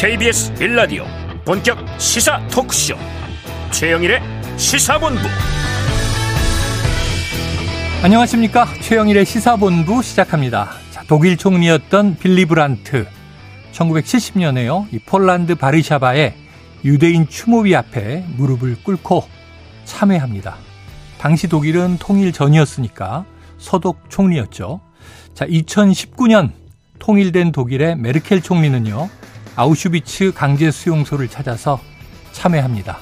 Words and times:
KBS 0.00 0.54
빌라디오 0.54 1.04
본격 1.44 1.76
시사 1.98 2.40
토크쇼. 2.46 2.94
최영일의 3.72 4.20
시사본부. 4.56 5.20
안녕하십니까? 8.04 8.66
최영일의 8.80 9.26
시사본부 9.26 10.00
시작합니다. 10.04 10.70
자, 10.92 11.02
독일 11.08 11.36
총리였던 11.36 12.18
빌리 12.18 12.44
브란트. 12.44 13.08
1970년에요. 13.72 14.86
이 14.94 15.00
폴란드 15.00 15.56
바르샤바의 15.56 16.32
유대인 16.84 17.26
추모비 17.28 17.74
앞에 17.74 18.24
무릎을 18.36 18.84
꿇고 18.84 19.24
참회합니다. 19.84 20.58
당시 21.18 21.48
독일은 21.48 21.96
통일 21.98 22.30
전이었으니까 22.30 23.24
서독 23.58 24.08
총리였죠. 24.10 24.80
자 25.34 25.44
2019년 25.44 26.52
통일된 27.00 27.50
독일의 27.50 27.96
메르켈 27.96 28.42
총리는요 28.42 29.17
아우슈비츠 29.58 30.34
강제 30.36 30.70
수용소를 30.70 31.26
찾아서 31.26 31.80
참회합니다. 32.30 33.00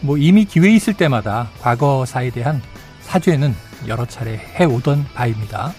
뭐 0.00 0.16
이미 0.16 0.44
기회 0.44 0.70
있을 0.70 0.94
때마다 0.94 1.50
과거사에 1.60 2.30
대한 2.30 2.62
사죄는 3.00 3.52
여러 3.88 4.06
차례 4.06 4.36
해오던 4.36 5.06
바입니다. 5.12 5.74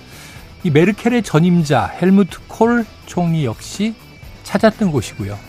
이 0.66 0.72
메르켈의 0.72 1.24
전임자 1.24 1.86
헬무트 1.86 2.40
콜 2.50 2.86
총리 3.06 3.46
역시 3.46 3.96
찾았던 4.44 4.92
곳이고요. 4.92 5.40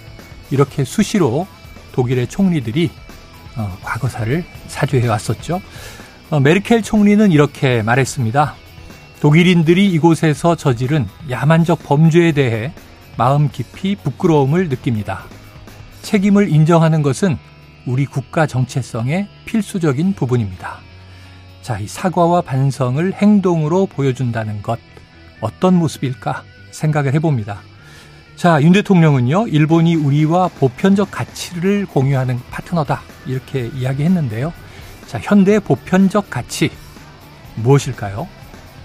이렇게 0.53 0.85
수시로 0.85 1.49
독일의 1.91 2.29
총리들이 2.29 2.93
어, 3.57 3.77
과거사를 3.83 4.45
사죄해 4.69 5.09
왔었죠. 5.09 5.61
어, 6.31 6.39
메르켈 6.39 6.83
총리는 6.83 7.33
이렇게 7.33 7.83
말했습니다. 7.83 8.55
독일인들이 9.21 9.91
이곳에서 9.91 10.55
저지른 10.55 11.09
야만적 11.29 11.83
범죄에 11.83 12.31
대해 12.31 12.73
마음 13.17 13.49
깊이 13.51 13.97
부끄러움을 13.97 14.69
느낍니다. 14.69 15.25
책임을 16.03 16.49
인정하는 16.49 17.03
것은 17.03 17.39
우리 17.87 18.07
국가 18.07 18.47
정체성의 18.47 19.29
필수적인 19.45 20.15
부분입니다. 20.15 20.79
자, 21.63 21.79
이 21.79 21.87
사과와 21.87 22.41
반성을 22.41 23.13
행동으로 23.15 23.87
보여준다는 23.87 24.63
것, 24.63 24.79
어떤 25.41 25.75
모습일까 25.75 26.45
생각을 26.71 27.15
해봅니다. 27.15 27.61
자, 28.37 28.63
윤 28.63 28.73
대통령은요, 28.73 29.49
일본이 29.49 29.95
우리와 29.95 30.49
보편적 30.49 31.11
가치를 31.11 31.87
공유하는 31.87 32.41
파트너다. 32.51 33.03
이렇게 33.27 33.71
이야기했는데요. 33.75 34.53
자, 35.07 35.19
현대의 35.21 35.61
보편적 35.61 36.31
가치, 36.31 36.71
무엇일까요? 37.57 38.27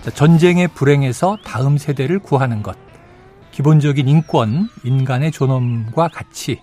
자, 0.03 0.11
전쟁의 0.11 0.67
불행에서 0.69 1.37
다음 1.45 1.77
세대를 1.77 2.19
구하는 2.19 2.61
것. 2.61 2.84
기본적인 3.55 4.09
인권, 4.09 4.67
인간의 4.83 5.31
존엄과 5.31 6.09
가치, 6.09 6.59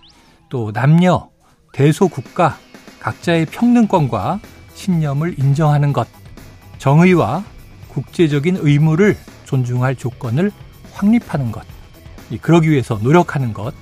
또 0.47 0.71
남녀, 0.71 1.27
대소국가, 1.71 2.59
각자의 2.99 3.47
평등권과 3.47 4.39
신념을 4.75 5.39
인정하는 5.39 5.91
것, 5.91 6.07
정의와 6.77 7.43
국제적인 7.87 8.59
의무를 8.61 9.17
존중할 9.45 9.95
조건을 9.95 10.51
확립하는 10.93 11.51
것, 11.51 11.65
그러기 12.39 12.69
위해서 12.69 12.99
노력하는 13.01 13.53
것, 13.53 13.73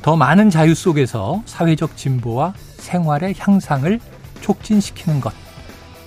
더 0.00 0.14
많은 0.14 0.48
자유 0.48 0.72
속에서 0.72 1.42
사회적 1.46 1.96
진보와 1.96 2.54
생활의 2.76 3.34
향상을 3.36 3.98
촉진시키는 4.42 5.20
것. 5.20 5.32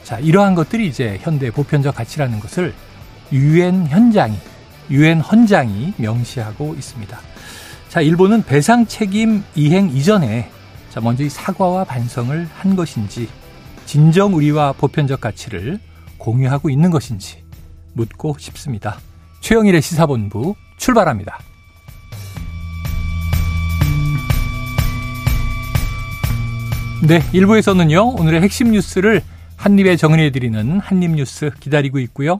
자, 0.05 0.17
이러한 0.17 0.55
것들이 0.55 0.87
이제 0.87 1.19
현대 1.23 1.51
보편적 1.51 1.93
가치라는 1.93 2.39
것을 2.39 2.73
유엔 3.33 3.85
현장이 3.87 4.37
유엔 4.89 5.19
헌장이 5.19 5.93
명시하고 5.97 6.75
있습니다. 6.75 7.19
자, 7.89 8.01
일본은 8.01 8.43
배상 8.43 8.85
책임 8.87 9.43
이행 9.55 9.89
이전에 9.89 10.49
자, 10.89 11.01
먼저 11.01 11.23
이 11.23 11.29
사과와 11.29 11.83
반성을 11.85 12.49
한 12.53 12.75
것인지 12.75 13.27
진정 13.85 14.35
우리와 14.35 14.73
보편적 14.73 15.21
가치를 15.21 15.79
공유하고 16.17 16.69
있는 16.69 16.89
것인지 16.89 17.43
묻고 17.93 18.37
싶습니다. 18.39 18.99
최영일의 19.41 19.81
시사본부 19.81 20.55
출발합니다. 20.77 21.39
네, 27.05 27.19
1부에서는요, 27.33 28.17
오늘의 28.17 28.41
핵심 28.41 28.71
뉴스를 28.71 29.21
한입에 29.57 29.97
정리해드리는 29.97 30.79
한입뉴스 30.79 31.51
기다리고 31.59 31.99
있고요. 31.99 32.39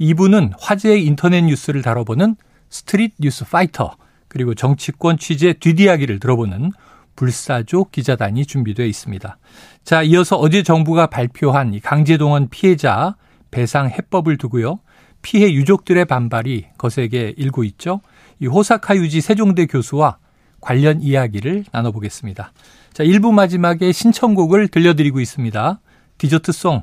2부는 0.00 0.52
화제의 0.58 1.04
인터넷 1.04 1.42
뉴스를 1.42 1.82
다뤄보는 1.82 2.36
스트릿 2.68 3.14
뉴스 3.20 3.44
파이터, 3.44 3.96
그리고 4.28 4.54
정치권 4.54 5.18
취재 5.18 5.52
뒷이야기를 5.52 6.18
들어보는 6.18 6.72
불사조 7.16 7.86
기자단이 7.92 8.46
준비되어 8.46 8.86
있습니다. 8.86 9.38
자, 9.84 10.02
이어서 10.02 10.36
어제 10.36 10.62
정부가 10.62 11.06
발표한 11.06 11.74
이 11.74 11.80
강제동원 11.80 12.48
피해자 12.48 13.14
배상 13.50 13.88
해법을 13.88 14.36
두고요. 14.36 14.80
피해 15.22 15.52
유족들의 15.52 16.04
반발이 16.06 16.66
거세게 16.76 17.34
일고 17.36 17.64
있죠. 17.64 18.00
이 18.40 18.46
호사카 18.46 18.96
유지 18.96 19.20
세종대 19.20 19.66
교수와 19.66 20.18
관련 20.60 21.00
이야기를 21.00 21.64
나눠보겠습니다. 21.70 22.52
자, 22.92 23.04
1부 23.04 23.32
마지막에 23.32 23.92
신청곡을 23.92 24.68
들려드리고 24.68 25.20
있습니다. 25.20 25.80
디저트송. 26.18 26.82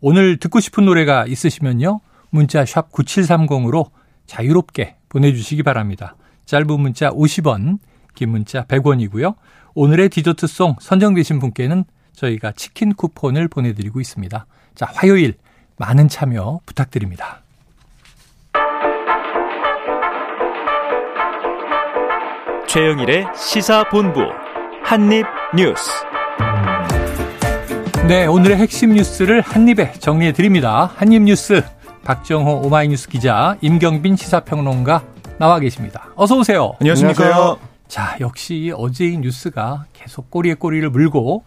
오늘 0.00 0.36
듣고 0.36 0.60
싶은 0.60 0.84
노래가 0.84 1.26
있으시면요. 1.26 2.00
문자 2.32 2.64
샵 2.64 2.90
9730으로 2.90 3.90
자유롭게 4.26 4.96
보내주시기 5.10 5.62
바랍니다. 5.62 6.16
짧은 6.46 6.80
문자 6.80 7.10
50원, 7.10 7.78
긴 8.14 8.30
문자 8.30 8.64
100원이고요. 8.64 9.34
오늘의 9.74 10.08
디저트송 10.08 10.76
선정되신 10.80 11.38
분께는 11.38 11.84
저희가 12.14 12.52
치킨 12.52 12.94
쿠폰을 12.94 13.48
보내드리고 13.48 14.00
있습니다. 14.00 14.46
자, 14.74 14.88
화요일 14.94 15.34
많은 15.76 16.08
참여 16.08 16.60
부탁드립니다. 16.64 17.42
최영일의 22.66 23.26
시사본부 23.36 24.20
한입뉴스. 24.82 25.90
네, 28.08 28.26
오늘의 28.26 28.56
핵심 28.56 28.94
뉴스를 28.94 29.42
한입에 29.42 29.92
정리해 29.92 30.32
드립니다. 30.32 30.90
한입뉴스 30.96 31.62
박정호 32.04 32.62
오마이뉴스 32.64 33.08
기자, 33.08 33.56
임경빈 33.60 34.16
시사평론가 34.16 35.04
나와 35.38 35.60
계십니다. 35.60 36.08
어서 36.16 36.36
오세요. 36.36 36.74
안녕하십니까. 36.80 37.56
자, 37.86 38.16
역시 38.20 38.72
어제의 38.76 39.18
뉴스가 39.18 39.86
계속 39.92 40.30
꼬리에 40.30 40.54
꼬리를 40.54 40.88
물고 40.90 41.44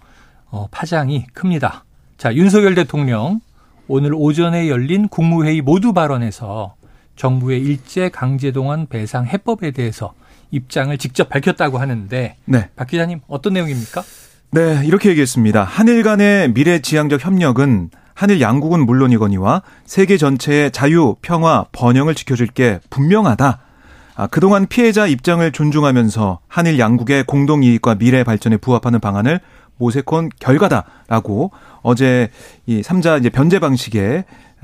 어, 0.49 0.67
파장이 0.71 1.25
큽니다. 1.33 1.83
자, 2.17 2.33
윤석열 2.33 2.75
대통령 2.75 3.41
오늘 3.87 4.13
오전에 4.13 4.69
열린 4.69 5.09
국무회의 5.09 5.61
모두 5.61 5.91
발언에서 5.91 6.75
정부의 7.15 7.61
일제 7.61 8.09
강제동원 8.09 8.87
배상 8.87 9.25
해법에 9.25 9.71
대해서 9.71 10.13
입장을 10.51 10.97
직접 10.97 11.29
밝혔다고 11.29 11.79
하는데 11.79 12.37
네. 12.45 12.69
박 12.75 12.87
기자님 12.87 13.19
어떤 13.27 13.53
내용입니까? 13.53 14.03
네, 14.51 14.81
이렇게 14.85 15.09
얘기했습니다. 15.09 15.63
한일 15.63 16.03
간의 16.03 16.51
미래지향적 16.53 17.25
협력은 17.25 17.89
한일 18.13 18.39
양국은 18.39 18.85
물론이거니와 18.85 19.61
세계 19.85 20.15
전체의 20.17 20.71
자유, 20.71 21.15
평화, 21.21 21.65
번영을 21.73 22.15
지켜줄 22.15 22.47
게 22.47 22.79
분명하다. 22.89 23.59
아, 24.15 24.27
그동안 24.27 24.65
피해자 24.67 25.07
입장을 25.07 25.51
존중하면서 25.51 26.39
한일 26.47 26.79
양국의 26.79 27.25
공동 27.25 27.63
이익과 27.63 27.95
미래 27.95 28.23
발전에 28.23 28.55
부합하는 28.55 29.01
방안을 29.01 29.41
모색한 29.77 30.29
결과다라고 30.39 31.51
어제 31.81 32.29
이 32.65 32.81
3자 32.81 33.19
이제 33.19 33.29
변제 33.29 33.59
방식의 33.59 34.23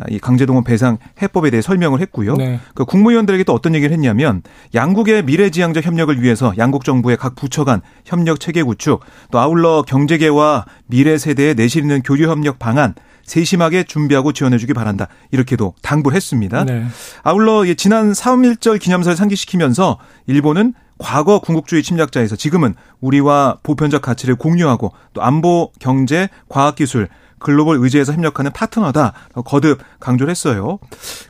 이 0.10 0.20
강제동원 0.20 0.64
배상 0.64 0.98
해법에 1.22 1.50
대해 1.50 1.62
설명을 1.62 2.00
했고요. 2.02 2.36
네. 2.36 2.60
그 2.74 2.86
국무위원들에게 2.86 3.44
또 3.44 3.54
어떤 3.54 3.76
얘기를 3.76 3.94
했냐면 3.94 4.42
양국의 4.74 5.24
미래지향적 5.24 5.86
협력을 5.86 6.22
위해서 6.22 6.54
양국 6.58 6.84
정부의 6.84 7.18
각 7.18 7.36
부처 7.36 7.64
간 7.64 7.82
협력 8.06 8.40
체계 8.40 8.64
구축 8.64 9.02
또 9.32 9.40
아울러 9.40 9.84
경제계와 9.84 10.66
미래 10.88 11.18
세대의 11.18 11.56
내실 11.56 11.82
있는 11.84 12.02
교류 12.02 12.30
협력 12.30 12.60
방안 12.60 12.96
세심하게 13.24 13.84
준비하고 13.84 14.34
지원해주기 14.34 14.74
바란다. 14.74 15.08
이렇게도 15.32 15.76
당부를 15.82 16.16
했습니다. 16.16 16.66
네. 16.66 16.86
아울러 17.24 17.64
지난 17.76 18.12
3.1절 18.12 18.80
기념사를 18.80 19.16
상기시키면서 19.16 20.00
일본은 20.28 20.74
과거 20.98 21.40
군국주의 21.40 21.82
침략자에서 21.82 22.36
지금은 22.36 22.76
우리와 23.00 23.58
보편적 23.64 24.02
가치를 24.02 24.36
공유하고 24.36 24.92
또 25.14 25.24
안보, 25.24 25.72
경제, 25.80 26.30
과학기술, 26.48 27.10
글로벌 27.42 27.78
의제에서 27.80 28.14
협력하는 28.14 28.52
파트너다. 28.52 29.14
거듭 29.46 29.80
강조를 30.00 30.32
했어요. 30.32 30.80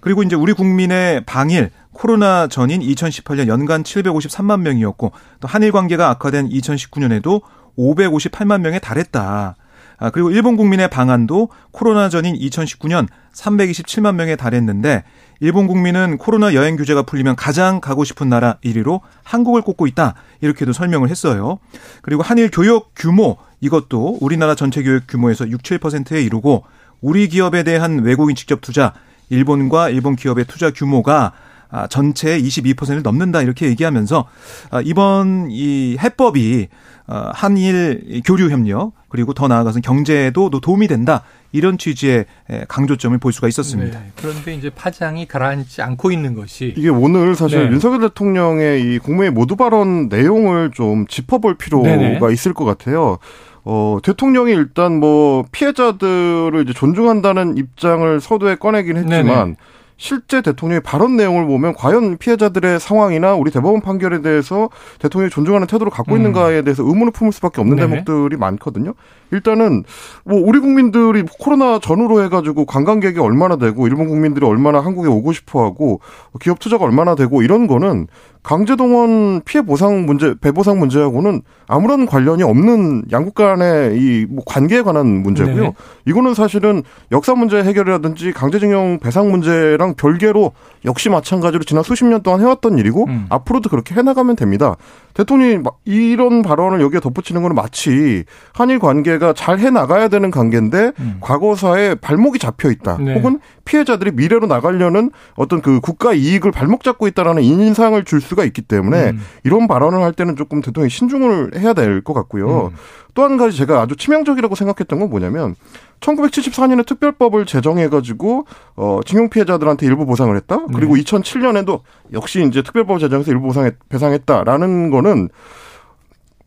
그리고 0.02 0.24
이제 0.24 0.36
우리 0.36 0.54
국민의 0.54 1.24
방일, 1.26 1.72
코로나 1.94 2.48
전인 2.48 2.82
2018년 2.82 3.48
연간 3.48 3.84
753만 3.84 4.62
명이었고 4.62 5.12
또 5.40 5.48
한일 5.48 5.72
관계가 5.72 6.10
악화된 6.10 6.50
2019년에도 6.50 7.42
558만 7.78 8.62
명에 8.62 8.80
달했다. 8.80 9.56
아, 10.02 10.10
그리고 10.10 10.32
일본 10.32 10.58
국민의 10.58 10.90
방한도 10.90 11.50
코로나 11.70 12.10
전인 12.10 12.36
2019년 12.36 13.08
327만 13.34 14.16
명에 14.16 14.36
달했는데 14.36 15.04
일본 15.40 15.68
국민은 15.68 16.18
코로나 16.18 16.56
여행 16.56 16.76
규제가 16.76 17.04
풀리면 17.04 17.36
가장 17.36 17.80
가고 17.80 18.04
싶은 18.04 18.28
나라 18.28 18.58
1위로 18.66 19.02
한국을 19.24 19.62
꼽고 19.62 19.86
있다. 19.86 20.16
이렇게도 20.42 20.74
설명을 20.74 21.10
했어요. 21.10 21.60
그리고 22.02 22.24
한일 22.24 22.50
교역 22.50 22.94
규모 22.96 23.38
이것도 23.60 24.18
우리나라 24.22 24.56
전체 24.56 24.82
교육 24.82 25.04
규모에서 25.08 25.48
6, 25.48 25.62
7%에 25.62 26.24
이르고 26.24 26.64
우리 27.00 27.28
기업에 27.28 27.62
대한 27.62 28.00
외국인 28.00 28.36
직접 28.36 28.60
투자, 28.62 28.94
일본과 29.30 29.90
일본 29.90 30.16
기업의 30.16 30.46
투자 30.46 30.72
규모가 30.72 31.34
아, 31.70 31.88
전체의 31.88 32.44
22%를 32.44 33.02
넘는다 33.02 33.42
이렇게 33.42 33.68
얘기하면서 33.68 34.28
아, 34.72 34.82
이번 34.84 35.48
이 35.52 35.96
해법이 36.00 36.68
어, 36.68 37.01
한일 37.34 38.22
교류 38.26 38.50
협력 38.50 38.94
그리고 39.10 39.34
더 39.34 39.48
나아가서 39.48 39.82
경제에도 39.82 40.50
도움이 40.50 40.88
된다 40.88 41.24
이런 41.52 41.78
취지의 41.78 42.26
강조점을 42.68 43.18
볼 43.18 43.34
수가 43.34 43.48
있었습니다. 43.50 44.00
네, 44.00 44.12
그런데 44.16 44.56
이제 44.56 44.70
파장이 44.70 45.28
가라앉지 45.28 45.82
않고 45.82 46.12
있는 46.12 46.34
것이 46.34 46.74
이게 46.78 46.90
오늘 46.90 47.36
사실 47.36 47.66
네. 47.66 47.72
윤석열 47.72 48.02
대통령의 48.02 48.82
이 48.82 49.00
국무회의 49.00 49.32
모두 49.32 49.56
발언 49.56 50.08
내용을 50.08 50.72
좀 50.72 51.06
짚어볼 51.08 51.56
필요가 51.56 51.90
네네. 51.90 52.20
있을 52.32 52.54
것 52.54 52.64
같아요. 52.64 53.18
어, 53.64 54.00
대통령이 54.02 54.52
일단 54.54 55.00
뭐 55.00 55.44
피해자들을 55.52 56.64
이제 56.64 56.74
존중한다는 56.74 57.58
입장을 57.58 58.20
서두에 58.22 58.56
꺼내긴 58.56 58.98
했지만 58.98 59.26
네네. 59.26 59.56
실제 60.02 60.42
대통령의 60.42 60.82
발언 60.82 61.16
내용을 61.16 61.46
보면 61.46 61.76
과연 61.76 62.18
피해자들의 62.18 62.80
상황이나 62.80 63.36
우리 63.36 63.52
대법원 63.52 63.82
판결에 63.82 64.24
대해서 64.24 64.72
대통령이 64.98 65.30
존중하는 65.30 65.68
태도를 65.68 65.92
갖고 65.92 66.18
있는가에 66.18 66.58
음. 66.58 66.64
대해서 66.64 66.82
의문을 66.82 67.12
품을 67.12 67.32
수밖에 67.32 67.62
없는 67.62 67.76
네. 67.76 67.88
대목들이 67.88 68.36
많거든요. 68.36 68.96
일단은 69.30 69.84
뭐 70.26 70.42
우리 70.44 70.60
국민들이 70.60 71.24
코로나 71.40 71.78
전후로 71.78 72.24
해가지고 72.24 72.66
관광객이 72.66 73.20
얼마나 73.20 73.58
되고 73.58 73.86
일본 73.86 74.08
국민들이 74.08 74.44
얼마나 74.44 74.80
한국에 74.80 75.08
오고 75.08 75.34
싶어하고 75.34 76.00
기업 76.42 76.60
투자가 76.60 76.84
얼마나 76.84 77.14
되고 77.14 77.44
이런 77.44 77.68
거는 77.68 78.08
강제동원 78.44 79.42
피해 79.46 79.62
보상 79.64 80.06
문제, 80.06 80.34
배보상 80.42 80.80
문제하고는 80.80 81.42
아무런 81.68 82.06
관련이 82.06 82.44
없는 82.44 83.04
양국 83.12 83.36
간의 83.36 83.98
이뭐 83.98 84.44
관계에 84.46 84.82
관한 84.82 85.08
문제고요. 85.22 85.64
네. 85.64 85.74
이거는 86.06 86.34
사실은 86.34 86.82
역사 87.12 87.36
문제 87.36 87.64
해결이라든지 87.64 88.34
강제징용 88.34 89.00
배상 89.00 89.30
문제랑 89.32 89.94
별개로 89.94 90.54
역시 90.86 91.10
마찬가지로 91.10 91.64
지난 91.64 91.84
수십 91.84 92.04
년 92.06 92.24
동안 92.24 92.42
해왔던 92.42 92.78
일이고 92.80 93.06
음. 93.06 93.26
앞으로도 93.30 93.70
그렇게 93.70 93.94
해나가면 93.94 94.36
됩니다. 94.36 94.76
대통령이 95.14 95.64
이런 95.86 96.42
발언을 96.42 96.82
여기에 96.82 97.00
덧붙이는 97.00 97.42
거는 97.42 97.56
마치 97.56 98.24
한일 98.54 98.80
관계가 98.80 99.34
잘 99.34 99.60
해나가야 99.60 100.08
되는 100.08 100.32
관계인데 100.32 100.94
음. 101.00 101.18
과거사에 101.22 101.96
발목이 101.96 102.40
잡혀 102.40 102.72
있다. 102.72 102.98
네. 102.98 103.14
혹은 103.14 103.40
피해자들이 103.66 104.12
미래로 104.12 104.48
나가려는 104.48 105.12
어떤 105.36 105.62
그 105.62 105.80
국가 105.80 106.14
이익을 106.14 106.52
발목 106.52 106.84
잡고 106.84 107.08
있다라는 107.08 107.44
인상을 107.44 108.04
줄 108.06 108.22
수가 108.22 108.44
있기 108.46 108.62
때문에 108.62 109.12
음. 109.12 109.22
이런 109.44 109.68
발언을 109.68 110.02
할 110.02 110.14
때는 110.14 110.36
조금 110.36 110.62
대통령이 110.62 110.90
신중을 110.90 111.58
해야 111.58 111.74
될 111.74 112.02
것 112.04 112.14
같고요. 112.14 112.68
음. 112.68 112.76
또한 113.14 113.38
가지 113.38 113.58
제가 113.58 113.82
아주 113.82 113.96
치명적이라고 113.96 114.56
생각했던 114.56 115.00
건 115.00 115.10
뭐냐면 115.10 115.56
1974년에 116.00 116.86
특별법을 116.86 117.46
제정해가지고 117.46 118.46
어 118.76 119.00
징용 119.06 119.30
피해자들한테 119.30 119.86
일부 119.86 120.06
보상을 120.06 120.36
했다. 120.36 120.66
그리고 120.74 120.96
네. 120.96 121.04
2007년에도 121.04 121.82
역시 122.14 122.44
이제 122.48 122.62
특별법 122.62 123.00
제정해서 123.00 123.32
일부 123.32 123.48
보상 123.48 123.70
배상했다라는 123.90 124.90
거는 124.90 125.30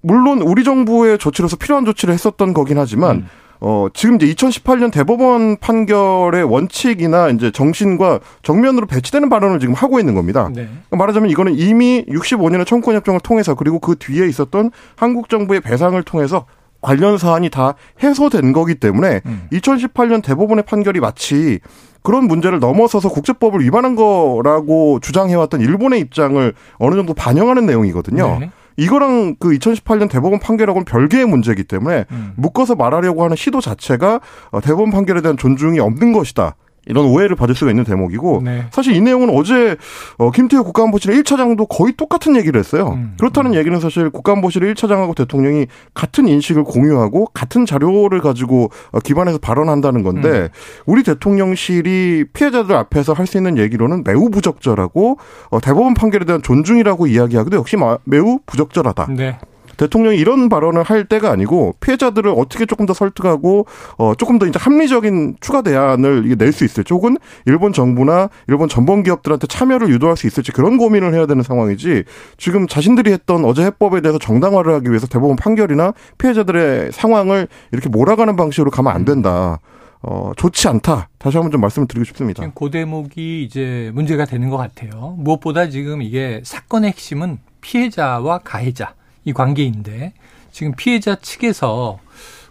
물론 0.00 0.43
우리 0.43 0.64
정부의 0.64 1.19
조치로서 1.19 1.56
필요한 1.56 1.84
조치를 1.84 2.12
했었던 2.14 2.52
거긴 2.52 2.78
하지만 2.78 3.16
음. 3.16 3.26
어, 3.60 3.88
지금 3.94 4.16
이제 4.16 4.26
2018년 4.34 4.92
대법원 4.92 5.56
판결의 5.58 6.44
원칙이나 6.44 7.28
이제 7.30 7.50
정신과 7.50 8.20
정면으로 8.42 8.86
배치되는 8.86 9.28
발언을 9.28 9.60
지금 9.60 9.74
하고 9.74 9.98
있는 9.98 10.14
겁니다. 10.14 10.48
네. 10.48 10.64
그러니까 10.66 10.96
말하자면 10.96 11.30
이거는 11.30 11.54
이미 11.56 12.04
65년의 12.08 12.66
청구권 12.66 12.94
협정을 12.96 13.20
통해서 13.20 13.54
그리고 13.54 13.78
그 13.78 13.96
뒤에 13.96 14.26
있었던 14.26 14.70
한국 14.96 15.28
정부의 15.28 15.60
배상을 15.60 16.00
통해서 16.02 16.46
관련 16.80 17.16
사안이 17.16 17.48
다 17.48 17.74
해소된 18.02 18.52
거기 18.52 18.74
때문에 18.74 19.22
음. 19.24 19.48
2018년 19.52 20.22
대법원의 20.22 20.64
판결이 20.64 21.00
마치 21.00 21.60
그런 22.02 22.28
문제를 22.28 22.58
넘어서서 22.58 23.08
국제법을 23.08 23.60
위반한 23.62 23.96
거라고 23.96 25.00
주장해왔던 25.00 25.62
일본의 25.62 26.00
입장을 26.00 26.52
어느 26.76 26.94
정도 26.94 27.14
반영하는 27.14 27.64
내용이거든요. 27.64 28.38
네. 28.40 28.50
이거랑 28.76 29.37
그 29.38 29.50
2018년 29.50 30.11
대법원 30.11 30.41
판결하고는 30.41 30.85
별개의 30.85 31.26
문제이기 31.26 31.65
때문에 31.65 32.06
음. 32.11 32.32
묶어서 32.37 32.75
말하려고 32.75 33.25
하는 33.25 33.37
시도 33.37 33.61
자체가 33.61 34.21
어, 34.50 34.61
대법원 34.61 34.91
판결에 34.91 35.21
대한 35.21 35.37
존중이 35.37 35.79
없는 35.79 36.12
것이다. 36.12 36.56
이런 36.86 37.06
오해를 37.06 37.36
받을 37.36 37.54
수가 37.54 37.70
있는 37.70 37.84
대목이고 37.84 38.42
네. 38.44 38.64
사실 38.70 38.94
이 38.94 39.00
내용은 39.00 39.31
어제 39.31 39.76
어, 40.19 40.31
김태호 40.31 40.64
국가안보실의 40.64 41.20
1차장도 41.22 41.66
거의 41.69 41.92
똑같은 41.96 42.36
얘기를 42.36 42.58
했어요. 42.58 42.92
음. 42.94 43.14
그렇다는 43.19 43.52
음. 43.52 43.56
얘기는 43.56 43.78
사실 43.81 44.10
국가안보실의 44.10 44.75
1차장하고 44.75 45.16
대통령이 45.16 45.66
같은 45.92 46.28
인식을 46.28 46.64
공유하고 46.64 47.26
같은 47.34 47.66
자료를 47.66 48.20
가지고 48.20 48.70
어, 48.92 49.00
기반해서 49.00 49.38
발언한다는 49.38 50.02
건데 50.02 50.28
음. 50.28 50.48
우리 50.86 51.02
대통령실이 51.02 52.26
피해자들 52.32 52.75
앞에서 52.75 53.12
할 53.12 53.25
수 53.25 53.38
있는 53.38 53.56
얘기로는 53.56 54.04
매우 54.04 54.28
부적절하고 54.28 55.19
어, 55.50 55.60
대법원 55.60 55.94
판결에 55.94 56.25
대한 56.25 56.42
존중이라고 56.42 57.06
이야기하기도 57.06 57.56
역시 57.56 57.76
매우 58.04 58.38
부적절하다. 58.46 59.08
네. 59.16 59.38
대통령이 59.76 60.17
이런 60.17 60.49
발언을 60.49 60.82
할 60.82 61.05
때가 61.05 61.31
아니고 61.31 61.75
피해자들을 61.81 62.32
어떻게 62.37 62.67
조금 62.67 62.87
더 62.87 62.94
설득하고 62.94 63.67
어 63.99 64.15
조금 64.17 64.38
더 64.38 64.47
이제 64.47 64.59
합리적인 64.59 65.37
추가 65.41 65.62
대안을 65.62 66.37
낼수 66.38 66.65
있을지 66.65 66.94
혹은 66.94 67.17
일본 67.47 67.73
정부나 67.73 68.29
일본 68.49 68.69
전범 68.69 69.03
기업들한테 69.03 69.47
참여를 69.47 69.88
유도할 69.91 70.17
수 70.17 70.26
있을지 70.26 70.53
그런 70.53 70.76
고민을 70.76 71.15
해야 71.15 71.26
되는 71.26 71.43
상황이지 71.43 72.05
지금 72.37 72.67
자신들이 72.67 73.12
했던 73.12 73.44
어제 73.44 73.65
해법에 73.65 74.00
대해서 74.00 74.19
정당화를 74.19 74.75
하기 74.75 74.88
위해서 74.88 75.06
대법원 75.06 75.37
판결이나 75.37 75.93
피해자들의 76.19 76.93
상황을 76.93 77.49
이렇게 77.73 77.88
몰아가는 77.88 78.37
방식으로 78.37 78.71
가면 78.71 78.93
안 78.93 79.05
된다. 79.05 79.59
어, 80.06 80.32
좋지 80.37 80.69
않다. 80.69 81.09
다시 81.19 81.38
한번 81.38 81.50
좀 81.50 81.62
말씀을 81.62 81.88
드리고 81.88 82.05
싶습니다. 82.05 82.43
지금 82.43 82.53
그 82.55 82.71
대목이 82.71 83.43
이제 83.43 83.91
문제가 83.94 84.26
되는 84.26 84.50
것 84.50 84.59
같아요. 84.59 85.17
무엇보다 85.19 85.71
지금 85.71 86.03
이게 86.03 86.43
사건의 86.44 86.91
핵심은 86.91 87.38
피해자와 87.62 88.41
가해자. 88.44 88.93
이 89.25 89.32
관계인데 89.32 90.12
지금 90.53 90.73
피해자 90.76 91.15
측에서 91.17 91.99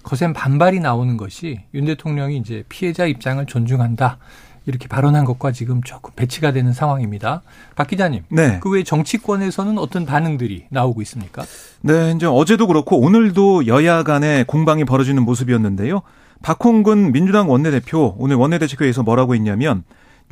거센 0.04 0.34
반발이 0.34 0.80
나오는 0.80 1.16
것이 1.18 1.60
윤 1.74 1.86
대통령이 1.86 2.38
이제 2.38 2.64
피해자 2.70 3.06
입장을 3.06 3.46
존중한다. 3.46 4.18
이렇게 4.66 4.88
발언한 4.88 5.26
것과 5.26 5.52
지금 5.52 5.82
조금 5.84 6.14
배치가 6.16 6.54
되는 6.54 6.72
상황입니다. 6.72 7.42
박 7.76 7.88
기자님. 7.88 8.24
네. 8.30 8.60
그 8.62 8.70
외 8.70 8.84
정치권에서는 8.84 9.78
어떤 9.78 10.06
반응들이 10.06 10.66
나오고 10.70 11.02
있습니까? 11.02 11.44
네, 11.82 12.14
이제 12.16 12.26
어제도 12.26 12.68
그렇고 12.68 13.00
오늘도 13.00 13.68
여야 13.68 14.04
간의 14.04 14.46
공방이 14.46 14.86
벌어지는 14.86 15.24
모습이었는데요. 15.24 16.02
박홍근 16.42 17.12
민주당 17.12 17.50
원내대표 17.50 18.16
오늘 18.18 18.38
원내대책회에서 18.38 19.04
뭐라고 19.04 19.36
했냐면 19.36 19.84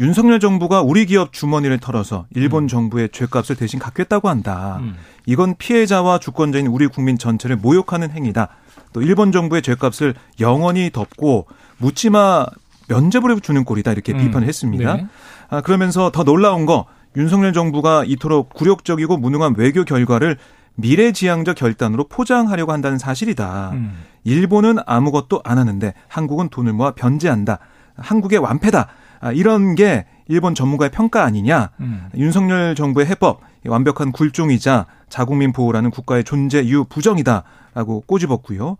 윤석열 0.01 0.39
정부가 0.39 0.81
우리 0.81 1.05
기업 1.05 1.31
주머니를 1.31 1.77
털어서 1.77 2.25
일본 2.31 2.63
음. 2.63 2.67
정부의 2.67 3.09
죄값을 3.09 3.55
대신 3.55 3.79
갚겠다고 3.79 4.29
한다. 4.29 4.79
음. 4.81 4.95
이건 5.27 5.55
피해자와 5.55 6.17
주권자인 6.17 6.65
우리 6.65 6.87
국민 6.87 7.19
전체를 7.19 7.55
모욕하는 7.55 8.09
행위다. 8.09 8.49
또 8.93 9.03
일본 9.03 9.31
정부의 9.31 9.61
죄값을 9.61 10.15
영원히 10.39 10.89
덮고 10.91 11.45
묻지마 11.77 12.47
면죄부를 12.89 13.41
주는 13.41 13.63
꼴이다 13.63 13.91
이렇게 13.91 14.13
음. 14.13 14.17
비판을 14.17 14.47
했습니다. 14.47 14.95
네. 14.95 15.07
아, 15.49 15.61
그러면서 15.61 16.09
더 16.09 16.23
놀라운 16.23 16.65
거 16.65 16.87
윤석열 17.15 17.53
정부가 17.53 18.03
이토록 18.03 18.53
굴욕적이고 18.53 19.17
무능한 19.17 19.53
외교 19.55 19.85
결과를 19.85 20.37
미래지향적 20.75 21.55
결단으로 21.55 22.07
포장하려고 22.07 22.71
한다는 22.71 22.97
사실이다. 22.97 23.71
음. 23.73 23.93
일본은 24.23 24.79
아무것도 24.87 25.41
안 25.43 25.59
하는데 25.59 25.93
한국은 26.07 26.49
돈을 26.49 26.73
모아 26.73 26.91
변제한다. 26.91 27.59
한국의 27.97 28.39
완패다. 28.39 28.87
아, 29.21 29.31
이런 29.31 29.75
게 29.75 30.05
일본 30.27 30.55
전문가의 30.55 30.91
평가 30.91 31.23
아니냐. 31.23 31.69
음. 31.79 32.09
윤석열 32.17 32.75
정부의 32.75 33.05
해법 33.07 33.41
완벽한 33.65 34.11
굴종이자 34.11 34.87
자국민 35.09 35.53
보호라는 35.53 35.91
국가의 35.91 36.23
존재 36.23 36.61
이유 36.61 36.83
부정이다라고 36.85 38.01
꼬집었고요. 38.07 38.77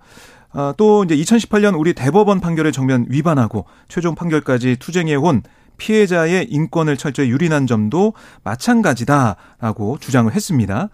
아, 0.54 0.74
또 0.78 1.04
이제 1.04 1.16
2018년 1.16 1.80
우리 1.80 1.94
대법원 1.94 2.42
판결을 2.42 2.72
정면 2.72 3.06
위반하고 3.08 3.66
최종 3.88 4.16
판결까지 4.16 4.78
투쟁해온 4.80 5.44
피해자의 5.78 6.48
인권을 6.50 6.98
철저히 6.98 7.30
유린한 7.30 7.66
점도 7.66 8.14
마찬가지다라고 8.44 9.98
주장을 10.00 10.32
했습니다. 10.32 10.90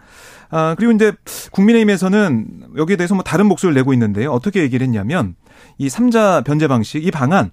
아, 0.50 0.75
그리고 0.77 0.94
이제 0.94 1.12
국민의힘에서는 1.51 2.70
여기에 2.77 2.96
대해서 2.96 3.16
뭐 3.16 3.24
다른 3.24 3.48
목소리를 3.48 3.75
내고 3.75 3.94
있는데요. 3.94 4.32
어떻게 4.32 4.62
얘기를 4.62 4.86
했냐면 4.86 5.36
이 5.77 5.88
3자 5.88 6.46
변제 6.46 6.68
방식, 6.68 7.06
이 7.06 7.12
방안 7.12 7.46
어, 7.46 7.50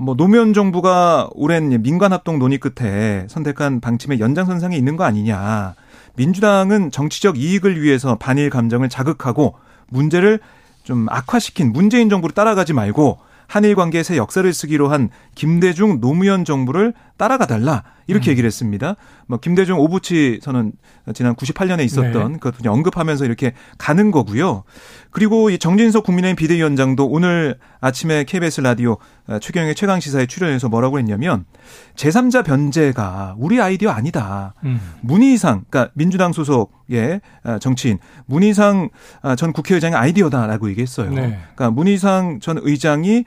뭐 0.00 0.16
노무현 0.16 0.52
정부가 0.52 1.28
오랜 1.32 1.68
민관 1.82 2.12
합동 2.12 2.38
논의 2.38 2.58
끝에 2.58 3.26
선택한 3.28 3.80
방침의 3.80 4.18
연장선상에 4.18 4.76
있는 4.76 4.96
거 4.96 5.04
아니냐. 5.04 5.74
민주당은 6.16 6.90
정치적 6.90 7.38
이익을 7.38 7.80
위해서 7.80 8.16
반일 8.16 8.50
감정을 8.50 8.88
자극하고 8.88 9.54
문제를 9.88 10.40
좀 10.82 11.06
악화시킨 11.08 11.72
문재인 11.72 12.08
정부를 12.08 12.34
따라가지 12.34 12.72
말고 12.72 13.18
한일 13.46 13.76
관계의 13.76 14.02
새 14.02 14.16
역사를 14.16 14.52
쓰기로 14.52 14.88
한 14.88 15.10
김대중 15.36 16.00
노무현 16.00 16.44
정부를 16.44 16.92
따라가 17.16 17.46
달라 17.46 17.84
이렇게 18.06 18.30
음. 18.30 18.32
얘기를 18.32 18.46
했습니다. 18.46 18.96
뭐 19.26 19.38
김대중 19.38 19.78
오부치 19.78 20.40
저는 20.42 20.72
지난 21.14 21.34
98년에 21.34 21.84
있었던 21.84 22.32
네. 22.32 22.38
그것도 22.38 22.70
언급하면서 22.70 23.24
이렇게 23.24 23.52
가는 23.78 24.10
거고요. 24.10 24.64
그리고 25.10 25.50
이 25.50 25.58
정진석 25.58 26.04
국민의힘 26.04 26.36
비대위원장도 26.36 27.06
오늘 27.06 27.58
아침에 27.80 28.24
KBS 28.24 28.60
라디오 28.60 28.98
어, 29.28 29.38
최경영의 29.38 29.74
최강 29.74 29.98
시사에 29.98 30.26
출연해서 30.26 30.68
뭐라고 30.68 30.98
했냐면 30.98 31.44
제3자 31.96 32.44
변제가 32.44 33.34
우리 33.38 33.60
아이디어 33.60 33.90
아니다. 33.90 34.54
음. 34.64 34.80
문희상 35.00 35.64
그러니까 35.68 35.92
민주당 35.94 36.32
소속의 36.32 37.20
어, 37.44 37.58
정치인 37.58 37.98
문희상 38.26 38.90
어, 39.22 39.34
전 39.34 39.52
국회의장의 39.52 39.98
아이디어다라고 39.98 40.68
얘기했어요. 40.70 41.10
네. 41.10 41.38
그러니까 41.54 41.70
문희상 41.70 42.40
전 42.40 42.58
의장이 42.60 43.24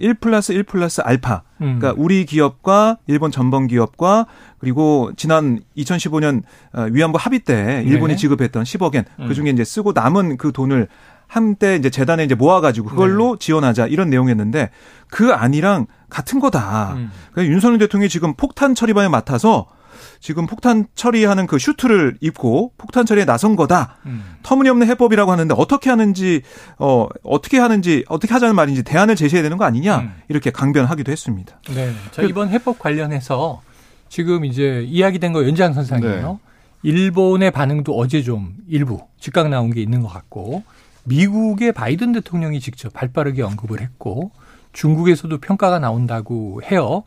1 0.00 0.14
플러스 0.14 0.52
1 0.52 0.62
플러스 0.64 1.00
알파. 1.00 1.42
음. 1.60 1.78
그러니까 1.78 1.94
우리 1.96 2.24
기업과 2.24 2.98
일본 3.06 3.30
전범 3.30 3.66
기업과 3.66 4.26
그리고 4.58 5.12
지난 5.16 5.60
2015년 5.76 6.42
어, 6.72 6.82
위안부 6.90 7.18
합의 7.20 7.40
때 7.40 7.82
일본이 7.86 8.14
네. 8.14 8.16
지급했던 8.16 8.62
10억엔 8.62 9.04
음. 9.20 9.28
그 9.28 9.34
중에 9.34 9.50
이제 9.50 9.64
쓰고 9.64 9.92
남은 9.92 10.36
그 10.36 10.52
돈을 10.52 10.88
한때 11.26 11.76
이제 11.76 11.88
재단에 11.88 12.24
이제 12.24 12.34
모아가지고 12.34 12.90
그걸로 12.90 13.32
네. 13.32 13.38
지원하자 13.38 13.86
이런 13.86 14.10
내용이었는데 14.10 14.70
그 15.08 15.32
안이랑 15.32 15.86
같은 16.10 16.40
거다. 16.40 16.92
음. 16.94 17.10
그러니까 17.32 17.52
윤석열 17.52 17.78
대통령이 17.78 18.08
지금 18.08 18.34
폭탄 18.34 18.74
처리반에 18.74 19.08
맡아서 19.08 19.66
지금 20.22 20.46
폭탄 20.46 20.86
처리하는 20.94 21.48
그 21.48 21.58
슈트를 21.58 22.16
입고 22.20 22.72
폭탄 22.78 23.04
처리에 23.04 23.24
나선 23.24 23.56
거다. 23.56 23.96
음. 24.06 24.36
터무니없는 24.44 24.86
해법이라고 24.86 25.32
하는데 25.32 25.52
어떻게 25.58 25.90
하는지 25.90 26.42
어 26.78 27.08
어떻게 27.24 27.58
하는지 27.58 28.04
어떻게 28.08 28.32
하자는 28.32 28.54
말인지 28.54 28.84
대안을 28.84 29.16
제시해야 29.16 29.42
되는 29.42 29.58
거 29.58 29.64
아니냐 29.64 29.98
음. 29.98 30.14
이렇게 30.28 30.52
강변하기도 30.52 31.10
했습니다. 31.10 31.58
네. 31.74 31.92
자, 32.12 32.22
이번 32.22 32.50
해법 32.50 32.78
관련해서 32.78 33.62
지금 34.08 34.44
이제 34.44 34.86
이야기된 34.88 35.32
거 35.32 35.44
연장 35.44 35.72
선상이에요. 35.72 36.38
네. 36.44 36.88
일본의 36.88 37.50
반응도 37.50 37.96
어제 37.96 38.22
좀 38.22 38.54
일부 38.68 39.00
즉각 39.18 39.48
나온 39.48 39.72
게 39.72 39.82
있는 39.82 40.02
것 40.02 40.08
같고 40.08 40.62
미국의 41.02 41.72
바이든 41.72 42.12
대통령이 42.12 42.60
직접 42.60 42.92
발빠르게 42.92 43.42
언급을 43.42 43.80
했고 43.80 44.30
중국에서도 44.72 45.36
평가가 45.38 45.80
나온다고 45.80 46.62
해요. 46.62 47.02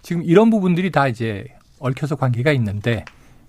지금 0.00 0.22
이런 0.22 0.48
부분들이 0.48 0.90
다 0.90 1.08
이제 1.08 1.44
얽혀서 1.84 2.16
관계가 2.16 2.52
있는데 2.52 3.04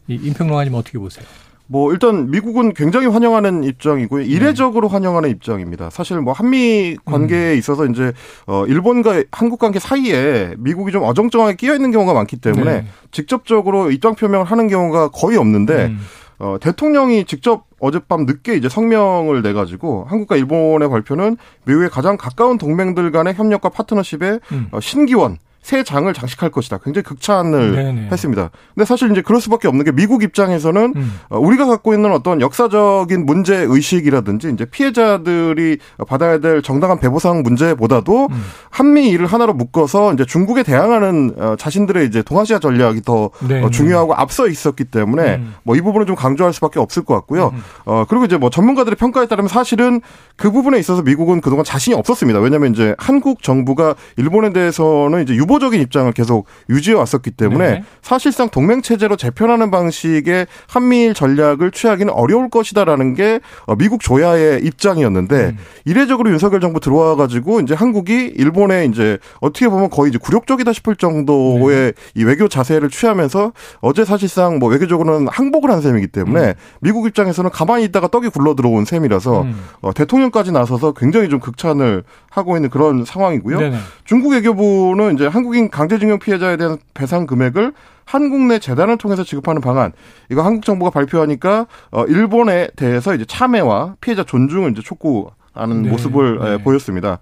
이 0.07 0.15
임평롱아님 0.15 0.73
어떻게 0.73 0.99
보세요? 0.99 1.25
뭐 1.67 1.91
일단 1.91 2.29
미국은 2.29 2.73
굉장히 2.73 3.07
환영하는 3.07 3.63
입장이고요. 3.63 4.21
네. 4.23 4.29
이례적으로 4.29 4.87
네. 4.87 4.93
환영하는 4.93 5.29
입장입니다. 5.31 5.89
사실 5.89 6.21
뭐 6.21 6.31
한미 6.33 6.95
관계에 7.05 7.53
음. 7.53 7.57
있어서 7.57 7.87
이제 7.87 8.13
어 8.45 8.65
일본과 8.67 9.23
한국 9.31 9.59
관계 9.59 9.79
사이에 9.79 10.53
미국이 10.59 10.91
좀 10.91 11.03
어정쩡하게 11.03 11.55
끼어 11.55 11.73
있는 11.73 11.91
경우가 11.91 12.13
많기 12.13 12.37
때문에 12.37 12.81
네. 12.81 12.85
직접적으로 13.11 13.89
입장 13.89 14.13
표명을 14.13 14.45
하는 14.45 14.67
경우가 14.67 15.09
거의 15.09 15.37
없는데 15.37 15.85
음. 15.85 15.99
어 16.37 16.57
대통령이 16.61 17.25
직접 17.25 17.65
어젯밤 17.79 18.25
늦게 18.25 18.55
이제 18.55 18.69
성명을 18.69 19.41
내 19.41 19.53
가지고 19.53 20.05
한국과 20.07 20.35
일본의 20.35 20.89
발표는 20.89 21.37
미국의 21.65 21.89
가장 21.89 22.17
가까운 22.17 22.57
동맹들 22.59 23.11
간의 23.11 23.33
협력과 23.33 23.69
파트너십에 23.69 24.39
음. 24.51 24.67
어, 24.71 24.79
신기원 24.79 25.37
새 25.65 25.81
장을 25.81 26.13
장식할 26.13 26.51
것이다. 26.51 26.77
굉장히 26.77 27.01
극찬을 27.01 27.75
네네. 27.75 28.09
했습니다. 28.11 28.51
근데 28.75 28.85
사실 28.85 29.09
이제 29.09 29.23
그럴 29.23 29.41
수밖에 29.41 29.67
없는 29.67 29.83
게 29.83 29.91
미국 29.91 30.21
입장에서는 30.21 30.93
음. 30.95 31.19
어, 31.27 31.39
우리가 31.39 31.65
갖고 31.65 31.95
있는 31.95 32.11
어떤 32.11 32.39
역사적인 32.39 33.25
문제 33.25 33.55
의식이라든지 33.67 34.51
이제 34.53 34.65
피해자들이 34.65 35.79
받아야 36.07 36.37
될 36.37 36.61
정당한 36.61 36.99
배보상 36.99 37.41
문제보다도 37.41 38.27
음. 38.29 38.43
한미 38.69 39.09
일을 39.09 39.25
하나로 39.25 39.55
묶어서 39.55 40.13
이제 40.13 40.23
중국에 40.23 40.61
대항하는 40.61 41.33
어, 41.35 41.55
자신들의 41.57 42.05
이제 42.05 42.21
동아시아 42.21 42.59
전략이 42.59 43.01
더 43.01 43.31
네네. 43.47 43.71
중요하고 43.71 44.13
앞서 44.13 44.47
있었기 44.47 44.83
때문에 44.83 45.37
음. 45.37 45.55
뭐이 45.63 45.81
부분을 45.81 46.05
좀 46.05 46.15
강조할 46.15 46.53
수밖에 46.53 46.79
없을 46.79 47.03
것 47.03 47.15
같고요. 47.15 47.47
음. 47.55 47.63
어 47.85 48.05
그리고 48.07 48.25
이제 48.25 48.37
뭐 48.37 48.51
전문가들의 48.51 48.97
평가에 48.97 49.25
따르면 49.25 49.47
사실은 49.47 50.01
그 50.35 50.51
부분에 50.51 50.77
있어서 50.77 51.01
미국은 51.01 51.41
그동안 51.41 51.65
자신이 51.65 51.95
없었습니다. 51.95 52.39
왜냐하면 52.39 52.71
이제 52.71 52.93
한국 52.99 53.41
정부가 53.41 53.95
일본에 54.17 54.53
대해서는 54.53 55.23
이제 55.23 55.33
유보 55.33 55.54
후보적인 55.55 55.81
입장을 55.81 56.11
계속 56.11 56.45
유지해 56.69 56.95
왔었기 56.95 57.31
때문에 57.31 57.71
네. 57.71 57.83
사실상 58.01 58.49
동맹 58.49 58.81
체제로 58.81 59.15
재편하는 59.15 59.71
방식의 59.71 60.47
한미일 60.67 61.13
전략을 61.13 61.71
취하기는 61.71 62.13
어려울 62.13 62.49
것이다라는 62.49 63.13
게 63.15 63.39
어, 63.65 63.75
미국 63.75 64.01
조야의 64.01 64.63
입장이었는데 64.63 65.35
음. 65.35 65.57
이례적으로 65.85 66.29
윤석열 66.29 66.59
정부 66.59 66.79
들어와 66.79 67.15
가지고 67.15 67.61
이제 67.61 67.73
한국이 67.73 68.33
일본에 68.35 68.85
이제 68.85 69.17
어떻게 69.39 69.67
보면 69.67 69.89
거의 69.89 70.09
이제 70.09 70.17
굴욕적이다 70.21 70.73
싶을 70.73 70.95
정도의 70.95 71.93
네. 71.93 71.93
이 72.15 72.23
외교 72.23 72.47
자세를 72.47 72.89
취하면서 72.89 73.53
어제 73.81 74.05
사실상 74.05 74.59
뭐 74.59 74.69
외교적으로는 74.69 75.27
항복을 75.29 75.71
한 75.71 75.81
셈이기 75.81 76.07
때문에 76.07 76.47
음. 76.49 76.53
미국 76.81 77.07
입장에서는 77.07 77.49
가만히 77.49 77.85
있다가 77.85 78.07
떡이 78.07 78.29
굴러 78.29 78.55
들어온 78.55 78.85
셈이라서 78.85 79.41
음. 79.43 79.55
어, 79.81 79.93
대통령까지 79.93 80.51
나서서 80.51 80.93
굉장히 80.93 81.29
좀 81.29 81.39
극찬을 81.39 82.03
하고 82.29 82.57
있는 82.57 82.69
그런 82.69 83.05
상황이고요. 83.05 83.59
네네. 83.59 83.77
중국 84.03 84.33
외교부는 84.33 85.15
이제 85.15 85.27
한 85.27 85.44
국인 85.45 85.69
강제징용 85.69 86.19
피해자에 86.19 86.57
대한 86.57 86.77
배상 86.93 87.25
금액을 87.25 87.73
한국 88.03 88.41
내 88.41 88.59
재단을 88.59 88.97
통해서 88.97 89.23
지급하는 89.23 89.61
방안 89.61 89.91
이거 90.29 90.41
한국 90.43 90.65
정부가 90.65 90.91
발표하니까 90.91 91.67
어 91.91 92.05
일본에 92.05 92.67
대해서 92.75 93.15
이제 93.15 93.25
참여와 93.25 93.95
피해자 94.01 94.23
존중을 94.23 94.71
이제 94.71 94.81
촉구하는 94.81 95.83
네. 95.83 95.89
모습을 95.89 96.39
네. 96.39 96.57
보였습니다. 96.63 97.19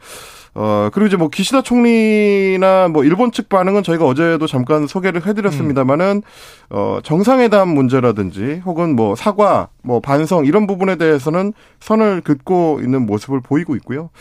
어, 0.56 0.90
그리고 0.94 1.08
이제 1.08 1.18
뭐 1.18 1.30
기시다 1.30 1.64
총리나 1.64 2.88
뭐 2.90 3.04
일본 3.04 3.32
측 3.32 3.50
반응은 3.50 3.82
저희가 3.82 4.06
어제도 4.06 4.46
잠깐 4.46 4.86
소개를 4.86 5.26
해드렸습니다만은, 5.26 6.22
어, 6.70 7.00
정상회담 7.04 7.70
문제라든지 7.70 8.62
혹은 8.64 8.96
뭐 8.96 9.16
사과, 9.16 9.70
뭐 9.82 10.00
반성 10.00 10.46
이런 10.46 10.68
부분에 10.68 10.98
대해서는 10.98 11.54
선을 11.80 12.22
긋고 12.22 12.82
있는 12.84 13.06
모습을 13.08 13.42
보이고 13.42 13.76
있고요. 13.78 14.12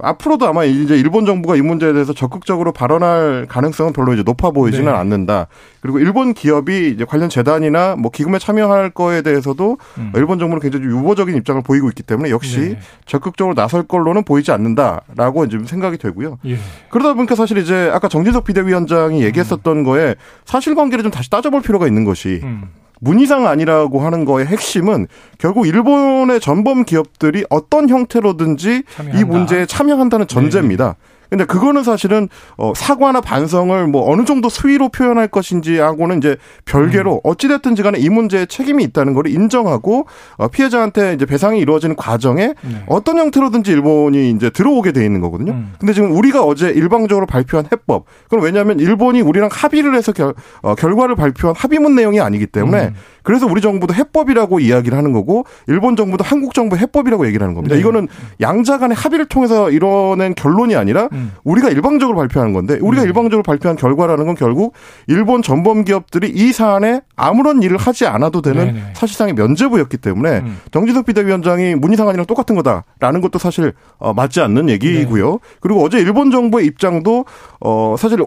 앞으로도 0.00 0.46
아마 0.46 0.64
이제 0.64 0.96
일본 0.96 1.24
정부가 1.24 1.56
이 1.56 1.62
문제에 1.62 1.92
대해서 1.92 2.12
적극적으로 2.12 2.72
발언할 2.72 3.46
가능성은 3.48 3.94
별로 3.94 4.12
이제 4.12 4.22
높아 4.22 4.50
보이지는 4.50 4.92
네. 4.92 4.98
않는다. 4.98 5.46
그리고 5.80 5.98
일본 5.98 6.34
기업이 6.34 6.90
이제 6.90 7.04
관련 7.04 7.30
재단이나 7.30 7.96
뭐 7.96 8.10
기금에 8.10 8.38
참여할 8.38 8.90
거에 8.90 9.22
대해서도 9.22 9.78
음. 9.96 10.12
일본 10.14 10.38
정부는 10.38 10.60
굉장히 10.60 10.84
유보적인 10.86 11.34
입장을 11.36 11.62
보이고 11.62 11.88
있기 11.88 12.02
때문에 12.02 12.30
역시 12.30 12.60
네. 12.60 12.78
적극적으로 13.06 13.54
나설 13.54 13.82
걸로는 13.82 14.24
보이지 14.24 14.52
않는다라고 14.52 15.46
이제 15.46 15.58
생각이 15.64 15.96
되고요. 15.96 16.38
예. 16.46 16.58
그러다 16.90 17.14
보니까 17.14 17.34
사실 17.34 17.56
이제 17.56 17.90
아까 17.92 18.08
정진석 18.08 18.44
비대위원장이 18.44 19.22
얘기했었던 19.24 19.78
음. 19.78 19.84
거에 19.84 20.16
사실관계를 20.44 21.02
좀 21.02 21.10
다시 21.10 21.30
따져볼 21.30 21.62
필요가 21.62 21.86
있는 21.86 22.04
것이 22.04 22.40
음. 22.42 22.64
문희상 23.00 23.46
아니라고 23.46 24.00
하는 24.00 24.24
거의 24.24 24.46
핵심은 24.46 25.06
결국 25.38 25.66
일본의 25.66 26.40
전범 26.40 26.84
기업들이 26.84 27.44
어떤 27.50 27.88
형태로든지 27.88 28.82
참여한다. 28.96 29.18
이 29.18 29.24
문제에 29.24 29.66
참여한다는 29.66 30.26
전제입니다. 30.26 30.96
네. 30.98 31.17
근데 31.30 31.44
그거는 31.44 31.82
사실은 31.82 32.28
어 32.56 32.72
사과나 32.74 33.20
반성을 33.20 33.86
뭐 33.88 34.10
어느 34.10 34.24
정도 34.24 34.48
수위로 34.48 34.88
표현할 34.88 35.28
것인지 35.28 35.78
하고는 35.78 36.18
이제 36.18 36.36
별개로 36.64 37.16
음. 37.16 37.20
어찌 37.24 37.48
됐든지 37.48 37.82
간에 37.82 37.98
이 37.98 38.08
문제에 38.08 38.46
책임이 38.46 38.82
있다는 38.84 39.14
걸 39.14 39.28
인정하고 39.28 40.06
어 40.36 40.48
피해자한테 40.48 41.14
이제 41.14 41.26
배상이 41.26 41.60
이루어지는 41.60 41.96
과정에 41.96 42.54
네. 42.62 42.84
어떤 42.86 43.18
형태로든지 43.18 43.70
일본이 43.72 44.30
이제 44.30 44.50
들어오게 44.50 44.92
돼 44.92 45.04
있는 45.04 45.20
거거든요. 45.20 45.52
음. 45.52 45.74
근데 45.78 45.92
지금 45.92 46.12
우리가 46.12 46.44
어제 46.44 46.70
일방적으로 46.70 47.26
발표한 47.26 47.66
해법 47.72 48.06
그건 48.24 48.40
왜냐하면 48.40 48.80
일본이 48.80 49.20
우리랑 49.20 49.50
합의를 49.52 49.94
해서 49.94 50.12
결, 50.12 50.34
어, 50.62 50.74
결과를 50.74 51.14
발표한 51.16 51.54
합의문 51.56 51.94
내용이 51.94 52.20
아니기 52.20 52.46
때문에 52.46 52.86
음. 52.88 52.94
그래서 53.28 53.44
우리 53.44 53.60
정부도 53.60 53.92
해법이라고 53.92 54.58
이야기를 54.58 54.96
하는 54.96 55.12
거고 55.12 55.44
일본 55.66 55.96
정부도 55.96 56.24
한국 56.24 56.54
정부 56.54 56.76
해법이라고 56.78 57.26
얘기를 57.26 57.44
하는 57.44 57.54
겁니다. 57.54 57.74
네. 57.74 57.80
이거는 57.82 58.08
양자 58.40 58.78
간의 58.78 58.96
합의를 58.96 59.26
통해서 59.26 59.70
이뤄낸 59.70 60.34
결론이 60.34 60.74
아니라 60.74 61.10
음. 61.12 61.32
우리가 61.44 61.68
일방적으로 61.68 62.16
발표하는 62.16 62.54
건데 62.54 62.78
우리가 62.80 63.02
음. 63.02 63.06
일방적으로 63.06 63.42
발표한 63.42 63.76
결과라는 63.76 64.24
건 64.24 64.34
결국 64.34 64.72
일본 65.08 65.42
전범 65.42 65.84
기업들이 65.84 66.30
이 66.30 66.54
사안에 66.54 67.02
아무런 67.16 67.62
일을 67.62 67.76
하지 67.76 68.06
않아도 68.06 68.40
되는 68.40 68.64
네네. 68.64 68.82
사실상의 68.94 69.34
면제부였기 69.34 69.98
때문에 69.98 70.38
음. 70.38 70.58
정진석 70.70 71.04
비대위원장이 71.04 71.74
문희상안이랑 71.74 72.24
똑같은 72.24 72.56
거다라는 72.56 73.20
것도 73.20 73.38
사실 73.38 73.74
어, 73.98 74.14
맞지 74.14 74.40
않는 74.40 74.70
얘기고요. 74.70 75.32
네. 75.32 75.38
그리고 75.60 75.84
어제 75.84 75.98
일본 75.98 76.30
정부의 76.30 76.64
입장도 76.64 77.26
어 77.60 77.94
사실 77.98 78.20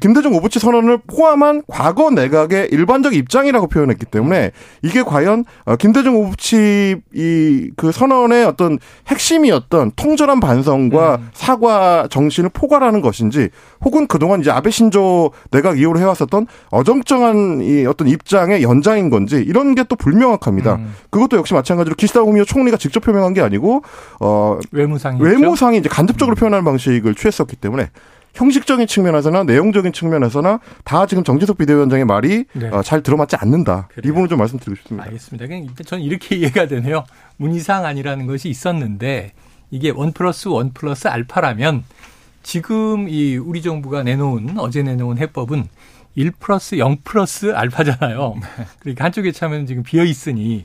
김대중 0.00 0.34
오부치 0.34 0.60
선언을 0.60 1.00
포함한 1.08 1.64
과거 1.68 2.08
내각의 2.10 2.68
일반적 2.70 3.14
입장이라고 3.14 3.66
표현했기 3.66 4.06
때문에 4.06 4.45
때문에 4.46 4.52
이게 4.82 5.02
과연 5.02 5.44
어, 5.64 5.76
김대중 5.76 6.16
오부치 6.16 6.96
이 7.14 7.70
그 7.76 7.92
선언의 7.92 8.44
어떤 8.44 8.78
핵심이었던 9.08 9.92
통절한 9.96 10.40
반성과 10.40 11.16
음. 11.16 11.28
사과 11.34 12.06
정신을 12.10 12.50
포괄하는 12.50 13.00
것인지 13.00 13.50
혹은 13.84 14.06
그동안 14.06 14.40
이제 14.40 14.50
아베 14.50 14.70
신조 14.70 15.32
내각 15.50 15.78
이후로 15.78 15.98
해왔었던 15.98 16.46
어정쩡한 16.70 17.60
이 17.62 17.86
어떤 17.86 18.08
입장의 18.08 18.62
연장인 18.62 19.10
건지 19.10 19.36
이런 19.46 19.74
게 19.74 19.86
또 19.88 19.94
불명확합니다. 19.94 20.74
음. 20.76 20.94
그것도 21.10 21.36
역시 21.36 21.54
마찬가지로 21.54 21.94
기시다 21.94 22.18
후미오 22.20 22.44
총리가 22.44 22.76
직접 22.76 22.98
표명한 23.00 23.34
게 23.34 23.40
아니고 23.40 23.82
어 24.18 24.58
외무상이 24.72 25.20
외무상이 25.20 25.78
이제 25.78 25.88
간접적으로 25.88 26.34
음. 26.34 26.36
표현하는 26.36 26.64
방식을 26.64 27.14
취했었기 27.14 27.54
때문에 27.54 27.90
형식적인 28.36 28.86
측면에서나 28.86 29.44
내용적인 29.44 29.92
측면에서나 29.92 30.60
다 30.84 31.06
지금 31.06 31.24
정지석 31.24 31.58
비대위원장의 31.58 32.04
말이 32.04 32.44
네. 32.52 32.68
어, 32.68 32.82
잘 32.82 33.02
들어맞지 33.02 33.36
않는다. 33.36 33.88
그래요. 33.88 34.02
이 34.04 34.08
부분을 34.08 34.28
좀 34.28 34.38
말씀드리고 34.38 34.76
싶습니다. 34.76 35.06
알겠습니다. 35.06 35.46
그냥 35.46 35.68
저는 35.84 36.04
이렇게 36.04 36.36
이해가 36.36 36.66
되네요. 36.66 37.04
문희상 37.38 37.84
안이라는 37.84 38.26
것이 38.26 38.48
있었는데 38.48 39.32
이게 39.70 39.90
one 39.90 40.12
plus 40.12 40.48
one 40.48 40.72
plus 40.72 41.08
알파라면 41.08 41.84
지금 42.42 43.08
이 43.08 43.36
우리 43.36 43.62
정부가 43.62 44.02
내놓은 44.02 44.58
어제 44.58 44.82
내놓은 44.82 45.18
해법은 45.18 45.66
1 46.14 46.32
플러스 46.38 46.78
0 46.78 46.98
플러스 47.04 47.52
알파잖아요. 47.52 48.34
네. 48.40 48.66
그러니까 48.78 49.04
한쪽의 49.04 49.32
참여는 49.32 49.66
지금 49.66 49.82
비어 49.82 50.04
있으니 50.04 50.64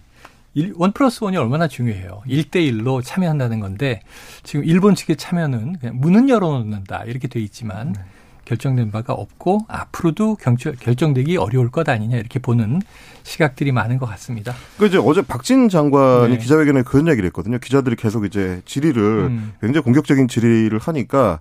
one 0.76 0.92
plus 0.92 1.24
one이 1.24 1.38
얼마나 1.38 1.68
중요해요. 1.68 2.24
1대1로 2.28 3.02
참여한다는 3.04 3.60
건데 3.60 4.02
지금 4.44 4.66
일본 4.66 4.96
측의 4.96 5.16
참여는 5.16 5.80
그냥 5.80 5.98
문은 6.00 6.30
열어놓는다 6.30 7.06
이렇게 7.06 7.28
돼 7.28 7.40
있지만 7.40 7.94
네. 7.94 8.02
결정된 8.46 8.92
바가 8.92 9.14
없고 9.14 9.60
앞으로도 9.70 10.36
경처, 10.36 10.74
결정되기 10.74 11.38
어려울 11.38 11.72
것 11.72 11.88
아니냐 11.88 12.18
이렇게 12.18 12.40
보는 12.40 12.82
시각들이 13.24 13.72
많은 13.72 13.98
것 13.98 14.08
같습니다. 14.08 14.54
그 14.78 14.88
이제 14.88 14.98
어제 14.98 15.22
박진 15.22 15.70
장관이 15.70 16.34
네. 16.34 16.38
기자회견에 16.38 16.82
그런 16.84 17.08
얘기를 17.08 17.28
했거든요. 17.28 17.60
기자들이 17.60 17.96
계속 17.96 18.26
이제 18.26 18.62
질의를 18.66 19.02
ừ. 19.02 19.52
굉장히 19.62 19.84
공격적인 19.84 20.28
질의를 20.28 20.80
하니까 20.80 21.40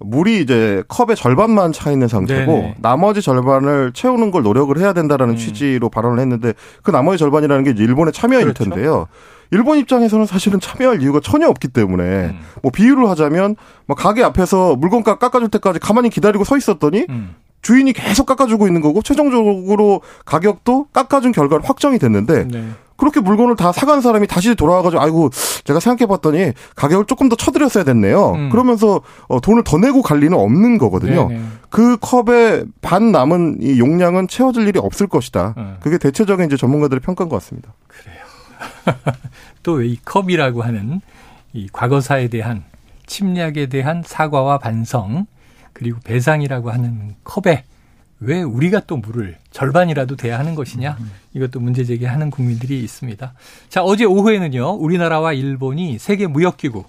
물이 0.00 0.40
이제 0.40 0.82
컵의 0.88 1.16
절반만 1.16 1.72
차 1.72 1.90
있는 1.90 2.08
상태고 2.08 2.52
네네. 2.52 2.74
나머지 2.80 3.22
절반을 3.22 3.92
채우는 3.94 4.30
걸 4.30 4.42
노력을 4.42 4.76
해야 4.78 4.92
된다라는 4.92 5.34
음. 5.34 5.36
취지로 5.38 5.88
발언을 5.88 6.18
했는데 6.20 6.52
그 6.82 6.90
나머지 6.90 7.18
절반이라는 7.18 7.64
게 7.64 7.70
이제 7.70 7.84
일본의 7.84 8.12
참여일 8.12 8.44
그렇죠. 8.44 8.64
텐데요. 8.64 9.06
일본 9.50 9.78
입장에서는 9.78 10.26
사실은 10.26 10.58
참여할 10.58 11.00
이유가 11.00 11.20
전혀 11.22 11.48
없기 11.48 11.68
때문에 11.68 12.02
음. 12.02 12.40
뭐 12.62 12.72
비유를 12.72 13.08
하자면 13.10 13.56
뭐 13.86 13.94
가게 13.94 14.22
앞에서 14.22 14.76
물건값 14.76 15.18
깎아줄 15.20 15.48
때까지 15.48 15.78
가만히 15.78 16.10
기다리고 16.10 16.44
서 16.44 16.56
있었더니 16.56 17.06
음. 17.08 17.36
주인이 17.62 17.92
계속 17.92 18.26
깎아주고 18.26 18.66
있는 18.66 18.80
거고 18.80 19.00
최종적으로 19.00 20.02
가격도 20.26 20.88
깎아준 20.92 21.32
결과로 21.32 21.62
확정이 21.62 21.98
됐는데 21.98 22.48
네. 22.48 22.68
그렇게 22.96 23.20
물건을 23.20 23.56
다 23.56 23.72
사간 23.72 24.00
사람이 24.00 24.26
다시 24.26 24.54
돌아와가지고 24.54 25.02
아이고 25.02 25.30
제가 25.64 25.80
생각해봤더니 25.80 26.52
가격을 26.76 27.06
조금 27.06 27.28
더 27.28 27.36
쳐드렸어야 27.36 27.84
됐네요. 27.84 28.32
음. 28.32 28.50
그러면서 28.50 29.00
어, 29.28 29.40
돈을 29.40 29.64
더 29.64 29.78
내고 29.78 30.02
갈 30.02 30.18
리는 30.20 30.36
없는 30.38 30.78
거거든요. 30.78 31.28
네네. 31.28 31.42
그 31.70 31.96
컵의 31.98 32.66
반 32.82 33.10
남은 33.12 33.58
이 33.60 33.78
용량은 33.78 34.28
채워질 34.28 34.68
일이 34.68 34.78
없을 34.78 35.06
것이다. 35.08 35.54
음. 35.56 35.76
그게 35.80 35.98
대체적인 35.98 36.46
이제 36.46 36.56
전문가들의 36.56 37.00
평가인 37.00 37.28
것 37.28 37.36
같습니다. 37.36 37.72
그래요. 37.88 38.24
또 39.62 39.82
이 39.82 39.98
컵이라고 40.04 40.62
하는 40.62 41.00
이 41.52 41.68
과거사에 41.72 42.28
대한 42.28 42.64
침략에 43.06 43.66
대한 43.66 44.02
사과와 44.04 44.58
반성 44.58 45.26
그리고 45.72 45.98
배상이라고 46.04 46.70
하는 46.70 47.14
컵에 47.24 47.64
왜 48.20 48.42
우리가 48.42 48.80
또 48.86 48.96
물을 48.96 49.36
절반이라도 49.50 50.16
돼야 50.16 50.38
하는 50.38 50.54
것이냐 50.54 50.96
이것도 51.34 51.60
문제 51.60 51.84
제기하는 51.84 52.30
국민들이 52.30 52.80
있습니다. 52.80 53.34
자 53.68 53.82
어제 53.82 54.04
오후에는요 54.04 54.70
우리나라와 54.70 55.32
일본이 55.32 55.98
세계 55.98 56.26
무역기구 56.26 56.84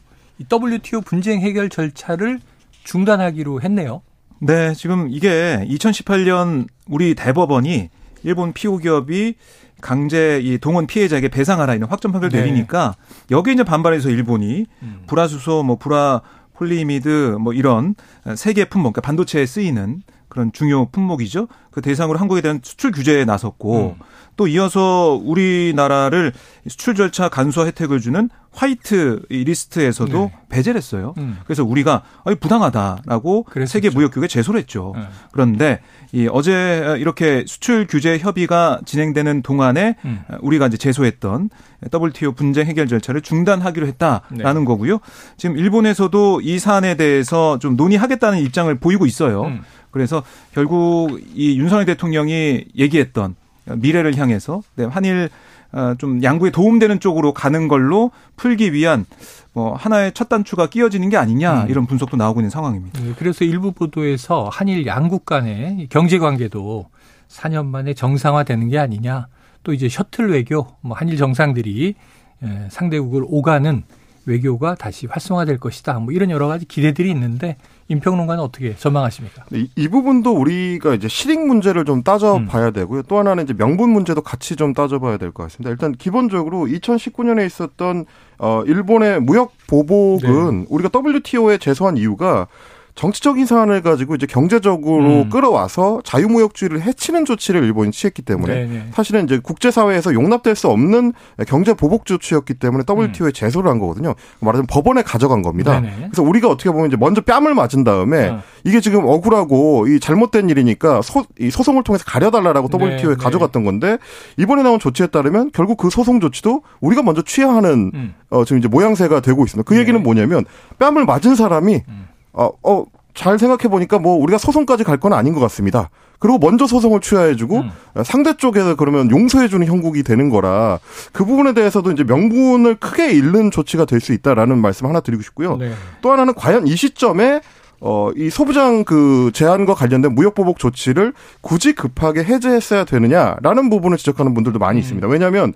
WTO 0.51 1.01
분쟁 1.01 1.41
해결 1.41 1.70
절차를 1.70 2.39
중단하기로 2.84 3.62
했네요. 3.62 4.01
네, 4.39 4.74
지금 4.74 5.08
이게 5.10 5.65
2018년 5.70 6.67
우리 6.88 7.15
대법원이 7.15 7.89
일본 8.24 8.53
피고 8.53 8.77
기업이 8.77 9.36
강제 9.82 10.39
이 10.44 10.58
동원 10.58 10.88
피해자에게 10.88 11.29
배상하라 11.29 11.75
이런 11.75 11.89
확정 11.89 12.12
판결 12.12 12.29
네. 12.29 12.41
내리니까 12.41 12.96
여기에 13.32 13.53
이제 13.53 13.63
반발해서 13.63 14.10
일본이 14.10 14.65
음. 14.84 15.03
불화수소 15.08 15.63
뭐 15.63 15.77
불화 15.77 16.22
폴리이미드 16.53 17.38
뭐 17.39 17.53
이런 17.53 17.96
세 18.35 18.47
개 18.47 18.65
품목, 18.65 18.94
그러니까 18.94 19.01
반도체에 19.01 19.46
쓰이는 19.46 20.01
그런 20.35 20.51
중요 20.51 20.89
품목이죠. 20.91 21.47
그 21.71 21.81
대상으로 21.81 22.19
한국에 22.19 22.41
대한 22.41 22.59
수출 22.61 22.91
규제에 22.91 23.24
나섰고 23.24 23.95
음. 23.98 24.03
또 24.35 24.50
이어서 24.50 25.17
우리나라를 25.24 26.33
수출 26.67 26.93
절차 26.93 27.29
간소화 27.29 27.67
혜택을 27.67 28.01
주는 28.01 28.29
화이트 28.51 29.24
리스트에서도 29.29 30.31
네. 30.31 30.37
배제를 30.50 30.77
했어요. 30.77 31.13
음. 31.17 31.37
그래서 31.45 31.63
우리가 31.63 32.03
부당하다라고 32.39 33.43
그랬었죠. 33.43 33.71
세계 33.71 33.89
무역국에 33.89 34.27
제소를 34.27 34.59
했죠. 34.59 34.93
네. 34.95 35.03
그런데 35.31 35.79
이 36.11 36.27
어제 36.29 36.95
이렇게 37.00 37.45
수출 37.48 37.87
규제 37.87 38.17
협의가 38.17 38.79
진행되는 38.85 39.41
동안에 39.41 39.95
음. 40.03 40.21
우리가 40.41 40.67
이제 40.67 40.75
제소했던 40.75 41.50
WTO 41.93 42.33
분쟁 42.33 42.67
해결 42.67 42.87
절차를 42.87 43.21
중단하기로 43.21 43.87
했다라는 43.87 44.61
네. 44.61 44.65
거고요. 44.65 45.00
지금 45.37 45.57
일본에서도 45.57 46.41
이 46.41 46.59
사안에 46.59 46.95
대해서 46.95 47.57
좀 47.59 47.75
논의하겠다는 47.77 48.39
입장을 48.39 48.74
보이고 48.79 49.05
있어요. 49.05 49.43
음. 49.43 49.61
그래서 49.96 50.24
결국 50.53 51.22
이 51.36 51.58
윤석열 51.58 51.86
대통령이 51.86 52.66
얘기했던 52.77 53.36
미래를 53.77 54.18
향해서 54.18 54.62
네, 54.75 54.84
한일 54.84 55.29
어, 55.72 55.96
좀 55.98 56.22
양국에 56.22 56.51
도움되는 56.51 57.00
쪽으로 57.00 57.31
가는 57.31 57.70
걸로 57.70 58.12
풀기 58.36 58.74
위한 58.74 59.05
뭐 59.53 59.74
하나의 59.74 60.12
첫 60.14 60.27
단추가 60.27 60.68
끼어지는 60.68 61.10
게 61.10 61.16
아니냐 61.16 61.64
음. 61.64 61.70
이런 61.70 61.86
분석도 61.86 62.18
나오고 62.18 62.42
있는 62.42 62.50
상황입니다. 62.50 63.00
네, 63.00 63.14
그래서 63.18 63.46
일부 63.46 63.72
보도에서 63.72 64.50
한일 64.51 64.86
양국 64.86 65.25
간의 65.25 65.88
경제 65.90 66.20
관계도 66.20 66.90
4년 67.29 67.68
만에 67.68 67.94
정상화되는 67.94 68.68
게 68.68 68.77
아니냐. 68.77 69.27
또 69.64 69.72
이제 69.72 69.88
셔틀 69.88 70.29
외교, 70.29 70.68
뭐 70.81 70.98
한일 70.98 71.16
정상들이 71.16 71.96
예, 72.44 72.68
상대국을 72.70 73.24
오가는 73.25 73.84
외교가 74.25 74.75
다시 74.75 75.08
활성화될 75.08 75.58
것이다. 75.58 76.00
뭐 76.00 76.12
이런 76.12 76.29
여러 76.31 76.50
가지 76.50 76.66
기대들이 76.66 77.10
있는데 77.12 77.55
임평론가는 77.87 78.43
어떻게 78.43 78.75
전망하십니까? 78.75 79.45
이, 79.53 79.69
이 79.75 79.87
부분도 79.87 80.31
우리가 80.33 80.95
이제 80.95 81.07
실익 81.07 81.45
문제를 81.45 81.85
좀 81.85 82.01
따져봐야 82.01 82.67
음. 82.67 82.74
되고요. 82.74 83.03
또 83.03 83.19
하나는 83.19 83.43
이제 83.43 83.53
명분 83.53 83.89
문제도 83.91 84.19
같이 84.21 84.55
좀 84.55 84.74
따져봐야 84.74 85.17
될 85.17 85.31
것 85.31 85.43
같습니다. 85.43 85.69
일단 85.69 85.91
기본적으로 85.91 86.65
2019년에 86.65 87.45
있었던 87.45 88.05
어 88.39 88.63
일본의 88.65 89.21
무역 89.21 89.51
보복은 89.67 90.59
네. 90.61 90.65
우리가 90.69 90.89
WTO에 90.93 91.57
제소한 91.59 91.98
이유가 91.98 92.48
정치적인 92.96 93.46
사안을 93.46 93.81
가지고 93.81 94.16
이제 94.16 94.25
경제적으로 94.25 95.24
음. 95.24 95.29
끌어와서 95.29 96.01
자유무역주의를 96.05 96.81
해치는 96.81 97.25
조치를 97.25 97.62
일본이 97.64 97.92
취했기 97.92 98.22
때문에 98.22 98.53
네네. 98.53 98.68
네. 98.68 98.86
사실은 98.94 99.25
이제 99.25 99.38
국제사회에서 99.38 100.14
용납될 100.14 100.55
수 100.55 100.70
없는 100.70 101.12
경제 101.46 101.74
보복 101.74 102.05
조치였기 102.05 102.53
때문에 102.53 102.86
WTO에 102.90 103.29
음. 103.29 103.34
제소를 103.34 103.70
한 103.70 103.79
거거든요. 103.79 104.16
말하자면 104.40 104.68
법원에 104.68 105.03
가져간 105.03 105.42
겁니다. 105.42 105.81
네네. 105.81 105.96
그래서 106.10 106.24
우리가 106.24 106.48
어떻게 106.48 106.72
보면 106.72 106.88
이제 106.88 106.96
먼저 106.96 107.20
뺨을 107.20 107.53
맞은 107.53 107.84
다음에 107.84 108.29
어. 108.29 108.42
이게 108.64 108.79
지금 108.79 109.05
억울하고 109.05 109.88
이 109.88 110.00
잘못된 110.00 110.50
일이니까 110.50 111.01
소, 111.01 111.25
이 111.38 111.51
소송을 111.51 111.84
통해서 111.84 112.05
가려달라라고 112.05 112.70
WTO에 112.74 112.98
네네. 112.98 113.16
가져갔던 113.16 113.66
건데 113.66 113.98
이번에 114.38 114.64
나온 114.64 114.79
조치에 114.79 115.08
따르면 115.08 115.51
결국 115.53 115.75
그 115.77 115.90
소송 115.90 116.22
조치도 116.22 116.64
우리가 116.79 117.03
먼저 117.03 117.22
취해야 117.22 117.53
하는 117.53 117.92
음. 117.94 118.16
어, 118.29 118.46
지금 118.46 118.60
이제 118.60 118.70
모양새가 118.70 119.20
되고 119.20 119.44
있습니다. 119.44 119.68
그 119.68 119.74
네. 119.74 119.81
얘기는 119.81 120.01
뭐냐면 120.01 120.46
뺨을 120.79 121.05
맞은 121.05 121.36
사람이 121.36 121.81
음. 121.88 122.04
어, 122.35 122.50
어, 122.63 122.85
잘 123.13 123.39
생각해 123.39 123.69
보니까 123.69 123.98
뭐 123.98 124.15
우리가 124.17 124.37
소송까지 124.37 124.83
갈 124.83 124.98
건 124.98 125.13
아닌 125.13 125.33
것 125.33 125.39
같습니다. 125.41 125.89
그리고 126.19 126.37
먼저 126.37 126.65
소송을 126.65 127.01
취하해주고 127.01 127.57
음. 127.57 127.71
상대 128.03 128.35
쪽에서 128.37 128.75
그러면 128.75 129.09
용서해주는 129.11 129.65
형국이 129.67 130.01
되는 130.03 130.29
거라 130.29 130.79
그 131.11 131.25
부분에 131.25 131.53
대해서도 131.53 131.91
이제 131.91 132.03
명분을 132.03 132.75
크게 132.75 133.11
잃는 133.11 133.51
조치가 133.51 133.85
될 133.85 134.00
수 134.00 134.13
있다라는 134.13 134.57
말씀 134.59 134.87
하나 134.87 135.01
드리고 135.01 135.21
싶고요. 135.24 135.57
네. 135.57 135.74
또 136.01 136.11
하나는 136.11 136.33
과연 136.33 136.67
이 136.67 136.75
시점에 136.75 137.41
어, 137.81 138.09
이 138.15 138.29
소부장 138.29 138.85
그 138.85 139.31
제한과 139.33 139.74
관련된 139.75 140.15
무역보복 140.15 140.57
조치를 140.57 141.13
굳이 141.41 141.74
급하게 141.74 142.24
해제했어야 142.24 142.85
되느냐라는 142.85 143.69
부분을 143.69 143.98
지적하는 143.98 144.33
분들도 144.33 144.57
많이 144.59 144.79
음. 144.79 144.81
있습니다. 144.81 145.07
왜냐하면 145.07 145.53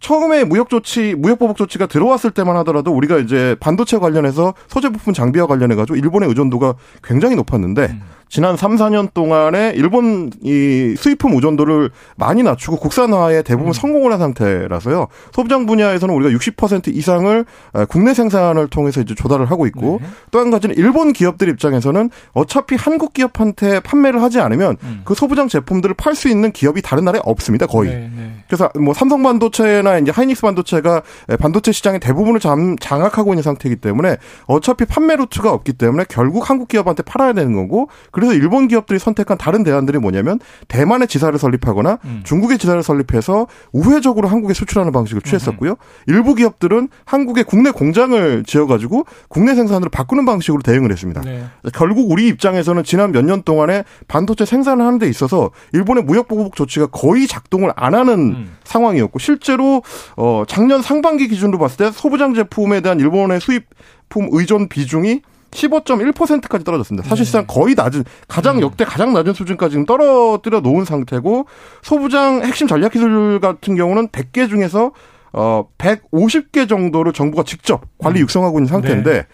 처음에 0.00 0.44
무역 0.44 0.70
조치, 0.70 1.14
무역 1.14 1.38
보복 1.38 1.56
조치가 1.56 1.86
들어왔을 1.86 2.30
때만 2.30 2.56
하더라도 2.56 2.90
우리가 2.92 3.18
이제 3.18 3.54
반도체 3.60 3.98
관련해서 3.98 4.54
소재 4.66 4.88
부품 4.88 5.12
장비와 5.12 5.46
관련해 5.46 5.74
가지고 5.74 5.96
일본의 5.96 6.28
의존도가 6.30 6.74
굉장히 7.04 7.36
높았는데 7.36 7.82
음. 7.82 8.02
지난 8.30 8.56
3, 8.56 8.76
4년 8.76 9.12
동안에 9.12 9.72
일본 9.74 10.30
이 10.40 10.94
수입품 10.96 11.34
의존도를 11.34 11.90
많이 12.16 12.44
낮추고 12.44 12.76
국산화에 12.76 13.42
대부분 13.42 13.70
음. 13.70 13.72
성공을 13.72 14.12
한 14.12 14.20
상태라서요. 14.20 15.08
소비장 15.32 15.66
분야에서는 15.66 16.14
우리가 16.14 16.38
60% 16.38 16.94
이상을 16.94 17.44
국내 17.88 18.14
생산을 18.14 18.68
통해서 18.68 19.00
이제 19.00 19.16
조달을 19.16 19.50
하고 19.50 19.66
있고 19.66 19.98
네. 20.00 20.08
또한 20.30 20.52
가지는 20.52 20.76
일본 20.76 21.12
기업들 21.12 21.48
입장에서는 21.48 22.08
어차피 22.32 22.76
한국 22.76 23.14
기업한테 23.14 23.80
판매를 23.80 24.22
하지 24.22 24.38
않으면 24.38 24.76
음. 24.84 25.02
그 25.04 25.14
소부장 25.14 25.48
제품들을 25.48 25.96
팔 25.96 26.14
수 26.14 26.28
있는 26.28 26.52
기업이 26.52 26.82
다른 26.82 27.04
나라에 27.04 27.22
없습니다. 27.24 27.66
거의. 27.66 27.90
네, 27.90 28.10
네. 28.14 28.32
그래서 28.46 28.68
뭐 28.78 28.94
삼성 28.94 29.22
반도체나 29.22 29.98
이제 29.98 30.10
하이닉스 30.10 30.42
반도체가 30.42 31.02
반도체 31.40 31.72
시장의 31.72 31.98
대부분을 31.98 32.38
장, 32.40 32.76
장악하고 32.78 33.32
있는 33.32 33.42
상태이기 33.42 33.80
때문에 33.80 34.16
어차피 34.46 34.84
판매 34.84 35.16
루트가 35.16 35.50
없기 35.52 35.72
때문에 35.72 36.04
결국 36.08 36.50
한국 36.50 36.68
기업한테 36.68 37.02
팔아야 37.02 37.32
되는 37.32 37.54
거고 37.54 37.88
그래서 38.20 38.34
일본 38.34 38.68
기업들이 38.68 38.98
선택한 38.98 39.38
다른 39.38 39.64
대안들이 39.64 39.98
뭐냐면 39.98 40.38
대만의 40.68 41.08
지사를 41.08 41.36
설립하거나 41.38 41.98
음. 42.04 42.20
중국의 42.24 42.58
지사를 42.58 42.82
설립해서 42.82 43.46
우회적으로 43.72 44.28
한국에 44.28 44.52
수출하는 44.52 44.92
방식을 44.92 45.22
취했었고요. 45.22 45.70
음. 45.70 45.76
일부 46.06 46.34
기업들은 46.34 46.90
한국의 47.06 47.44
국내 47.44 47.70
공장을 47.70 48.44
지어가지고 48.46 49.06
국내 49.28 49.54
생산으로 49.54 49.88
바꾸는 49.88 50.26
방식으로 50.26 50.60
대응을 50.62 50.92
했습니다. 50.92 51.22
네. 51.22 51.44
결국 51.72 52.10
우리 52.10 52.28
입장에서는 52.28 52.84
지난 52.84 53.12
몇 53.12 53.24
년 53.24 53.42
동안에 53.42 53.84
반도체 54.08 54.44
생산을 54.44 54.84
하는 54.84 54.98
데 54.98 55.08
있어서 55.08 55.50
일본의 55.72 56.04
무역 56.04 56.28
보복 56.28 56.56
조치가 56.56 56.88
거의 56.88 57.26
작동을 57.26 57.72
안 57.76 57.94
하는 57.94 58.14
음. 58.18 58.56
상황이었고 58.64 59.18
실제로 59.18 59.82
어 60.16 60.44
작년 60.46 60.82
상반기 60.82 61.28
기준으로 61.28 61.58
봤을 61.58 61.76
때 61.78 61.90
소부장 61.90 62.34
제품에 62.34 62.80
대한 62.82 62.98
일본의 63.00 63.40
수입품 63.40 64.28
의존 64.32 64.68
비중이 64.68 65.22
15.1%까지 65.50 66.64
떨어졌습니다. 66.64 67.08
사실상 67.08 67.42
네. 67.42 67.46
거의 67.48 67.74
낮은 67.74 68.04
가장 68.28 68.56
음. 68.56 68.60
역대 68.62 68.84
가장 68.84 69.12
낮은 69.12 69.34
수준까지 69.34 69.72
지금 69.72 69.86
떨어뜨려 69.86 70.60
놓은 70.60 70.84
상태고 70.84 71.46
소부장 71.82 72.42
핵심 72.42 72.66
전략 72.66 72.92
기술 72.92 73.40
같은 73.40 73.76
경우는 73.76 74.08
100개 74.08 74.48
중에서 74.48 74.92
어 75.32 75.64
150개 75.78 76.68
정도를 76.68 77.12
정부가 77.12 77.42
직접 77.44 77.82
관리 77.98 78.20
음. 78.20 78.22
육성하고 78.22 78.58
있는 78.58 78.66
상태인데 78.68 79.12
네. 79.12 79.26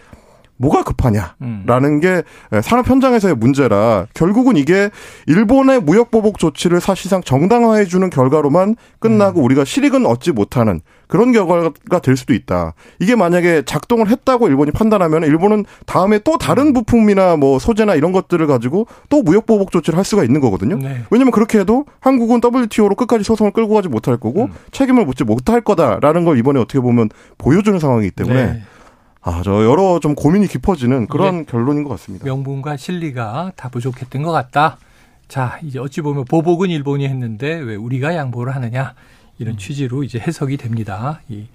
뭐가 0.58 0.82
급하냐라는 0.82 1.34
음. 1.42 2.00
게 2.00 2.22
산업 2.62 2.88
현장에서의 2.88 3.34
문제라 3.34 4.06
결국은 4.14 4.56
이게 4.56 4.90
일본의 5.26 5.80
무역 5.80 6.10
보복 6.10 6.38
조치를 6.38 6.80
사실상 6.80 7.22
정당화해 7.22 7.84
주는 7.84 8.08
결과로만 8.10 8.76
끝나고 9.00 9.40
음. 9.40 9.44
우리가 9.44 9.64
실익은 9.64 10.06
얻지 10.06 10.32
못하는 10.32 10.80
그런 11.08 11.32
결과가 11.32 12.00
될 12.00 12.16
수도 12.16 12.34
있다. 12.34 12.74
이게 12.98 13.14
만약에 13.14 13.62
작동을 13.64 14.08
했다고 14.08 14.48
일본이 14.48 14.72
판단하면 14.72 15.22
일본은 15.22 15.64
다음에 15.86 16.18
또 16.20 16.36
다른 16.36 16.68
음. 16.68 16.72
부품이나 16.72 17.36
뭐 17.36 17.58
소재나 17.58 17.94
이런 17.94 18.12
것들을 18.12 18.44
가지고 18.46 18.86
또 19.08 19.22
무역 19.22 19.46
보복 19.46 19.70
조치를 19.70 19.96
할 19.96 20.04
수가 20.04 20.24
있는 20.24 20.40
거거든요. 20.40 20.76
네. 20.76 21.02
왜냐면 21.10 21.30
그렇게 21.30 21.60
해도 21.60 21.84
한국은 22.00 22.40
WTO로 22.42 22.96
끝까지 22.96 23.24
소송을 23.24 23.52
끌고 23.52 23.74
가지 23.74 23.88
못할 23.88 24.16
거고 24.16 24.44
음. 24.44 24.52
책임을 24.72 25.04
묻지 25.04 25.22
못할 25.22 25.60
거다라는 25.60 26.24
걸 26.24 26.38
이번에 26.38 26.58
어떻게 26.58 26.80
보면 26.80 27.10
보여주는 27.38 27.78
상황이기 27.78 28.10
때문에 28.12 28.46
네. 28.46 28.62
아, 29.28 29.42
저 29.42 29.64
여러 29.64 29.98
좀 29.98 30.14
고민이 30.14 30.46
깊어지는 30.46 31.08
그런 31.08 31.38
네. 31.38 31.44
결론인 31.46 31.82
것 31.82 31.90
같습니다. 31.90 32.24
명분과 32.24 32.76
실리가 32.76 33.50
다 33.56 33.68
부족했던 33.68 34.22
것 34.22 34.30
같다. 34.30 34.78
자, 35.26 35.58
이제 35.64 35.80
어찌 35.80 36.00
보면 36.00 36.26
보복은 36.26 36.70
일본이 36.70 37.08
했는데 37.08 37.54
왜 37.54 37.74
우리가 37.74 38.14
양보를 38.14 38.54
하느냐. 38.54 38.94
이런 39.38 39.54
음. 39.54 39.58
취지로 39.58 40.04
이제 40.04 40.20
해석이 40.20 40.56
됩니다. 40.58 41.20
이, 41.28 41.48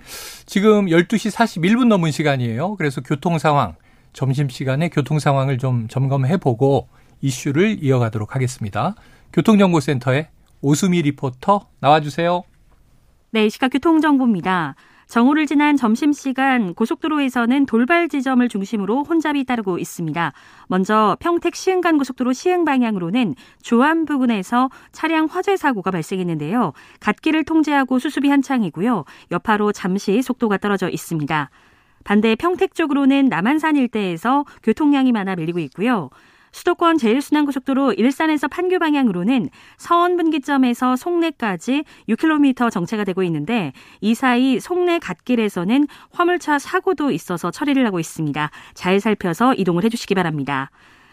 지금 0.46 0.88
12시 0.88 1.34
41분 1.34 1.88
넘은 1.88 2.12
시간이에요. 2.12 2.76
그래서 2.76 3.00
교통 3.00 3.40
상황, 3.40 3.76
점심시간에 4.12 4.90
교통 4.90 5.18
상황을 5.18 5.58
좀 5.58 5.88
점검해 5.88 6.38
보고 6.38 6.90
이슈를 7.22 7.82
이어가도록 7.82 8.36
하겠습니다. 8.36 8.96
교통정보센터에 9.32 10.28
오수미 10.62 11.04
리포터 11.04 11.68
나와주세요. 11.80 12.44
네, 13.32 13.48
시각 13.48 13.70
교통정보입니다. 13.70 14.76
정오를 15.12 15.46
지난 15.46 15.76
점심시간 15.76 16.74
고속도로에서는 16.74 17.66
돌발 17.66 18.08
지점을 18.08 18.48
중심으로 18.48 19.04
혼잡이 19.04 19.44
따르고 19.44 19.78
있습니다. 19.78 20.32
먼저 20.70 21.18
평택 21.20 21.54
시흥간 21.54 21.98
고속도로 21.98 22.32
시흥 22.32 22.64
방향으로는 22.64 23.36
조암 23.62 24.06
부근에서 24.06 24.70
차량 24.94 25.26
화재 25.26 25.58
사고가 25.58 25.92
발생했는데요. 25.92 26.72
갓길을 27.02 27.44
통제하고 27.44 28.00
수습이 28.00 28.30
한창이고요. 28.30 29.04
여파로 29.32 29.74
잠시 29.74 30.22
속도가 30.22 30.60
떨어져 30.60 30.88
있습니다. 30.88 31.50
반대 32.06 32.36
평택 32.36 32.74
쪽으로는 32.74 33.26
남한산 33.26 33.76
일대에서 33.76 34.46
교통량이 34.64 35.12
많아 35.12 35.36
밀리고 35.36 35.60
있고요. 35.60 36.10
수도권 36.52 36.98
제일순환고속도로 36.98 37.94
일산에서 37.94 38.48
판교 38.48 38.80
방향으로는 38.80 39.50
서원 39.78 40.18
분기점에서 40.18 40.96
송내까지 40.96 41.84
6km 42.10 42.72
정체가 42.72 43.04
되고 43.04 43.24
있는데 43.24 43.74
이 44.02 44.14
사이 44.14 44.60
송내 44.60 45.00
갓길에서는 45.00 45.88
화물차 46.12 46.60
사고도 46.60 47.12
있어서 47.12 47.52
처리를 47.52 47.86
하고 47.86 48.00
있습니다. 48.00 48.50
잘 48.74 49.00
살펴서 49.00 49.54
이동을 49.54 49.84
해주시기 49.84 50.16
바랍니다. 50.16 50.70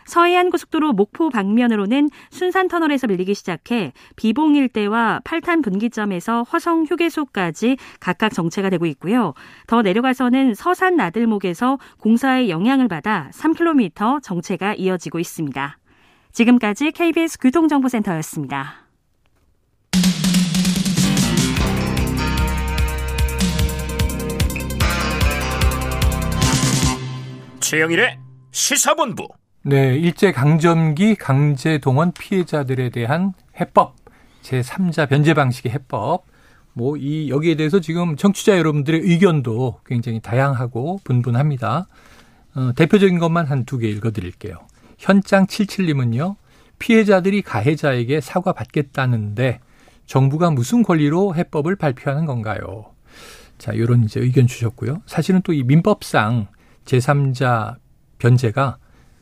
서해안 0.09 0.49
고속도로 0.51 0.95
목포 0.95 1.29
방면으로는 1.29 2.09
순산 2.31 2.67
터널에서 2.67 3.07
밀리기 3.07 3.35
시작해 3.35 3.93
비봉 4.17 4.57
일대와 4.57 5.21
팔탄 5.23 5.61
분기점에서 5.61 6.47
화성 6.49 6.85
휴게소까지 6.85 7.77
각각 8.01 8.33
정체가 8.33 8.71
되고 8.71 8.87
있고요. 8.87 9.35
더 9.67 9.83
내려가서는 9.83 10.55
서산 10.55 10.97
나들목에서 10.97 11.79
공사의 11.99 12.49
영향을 12.49 12.89
받아 12.89 13.29
3km 13.35 14.23
정체가 14.23 14.75
이어지고 14.75 15.19
있습니다. 15.19 15.79
지금까지 16.33 16.91
KBS 16.93 17.39
교통정보센터였습니다. 17.39 18.87
최영일의 27.61 28.19
시사본부 28.51 29.29
네, 29.63 29.97
일제 29.97 30.33
강점기 30.33 31.17
강제 31.17 31.79
동원 31.79 32.13
피해자들에 32.13 32.91
대한 32.91 33.35
해법, 33.61 33.97
제3자 34.43 35.09
변제 35.09 35.35
방식의 35.35 35.73
해법. 35.73 36.25
뭐 36.75 36.97
이 36.97 37.29
여기에 37.29 37.57
대해서 37.57 37.81
지금 37.81 38.15
청취자 38.17 38.57
여러분들의 38.57 39.01
의견도 39.01 39.81
굉장히 39.85 40.21
다양하고 40.21 41.01
분분합니다. 41.03 41.89
어, 42.55 42.73
대표적인 42.77 43.19
것만 43.19 43.47
한 43.47 43.65
두 43.65 43.79
개 43.79 43.89
읽어 43.89 44.13
드릴게요. 44.13 44.59
현장 44.97 45.47
77님은요. 45.47 46.37
피해자들이 46.79 47.43
가해자에게 47.43 48.21
사과 48.21 48.53
받겠다는데 48.53 49.59
정부가 50.07 50.51
무슨 50.51 50.85
권리로 50.85 51.35
해법을 51.35 51.75
발표하는 51.77 52.25
건가요? 52.27 52.87
자, 53.59 53.77
요런 53.77 54.05
이제 54.05 54.21
의견 54.21 54.47
주셨고요. 54.47 55.03
사실은 55.07 55.43
또 55.43 55.53
이 55.53 55.65
민법상 55.65 56.47
제3자 56.85 57.77
변제가 58.19 58.79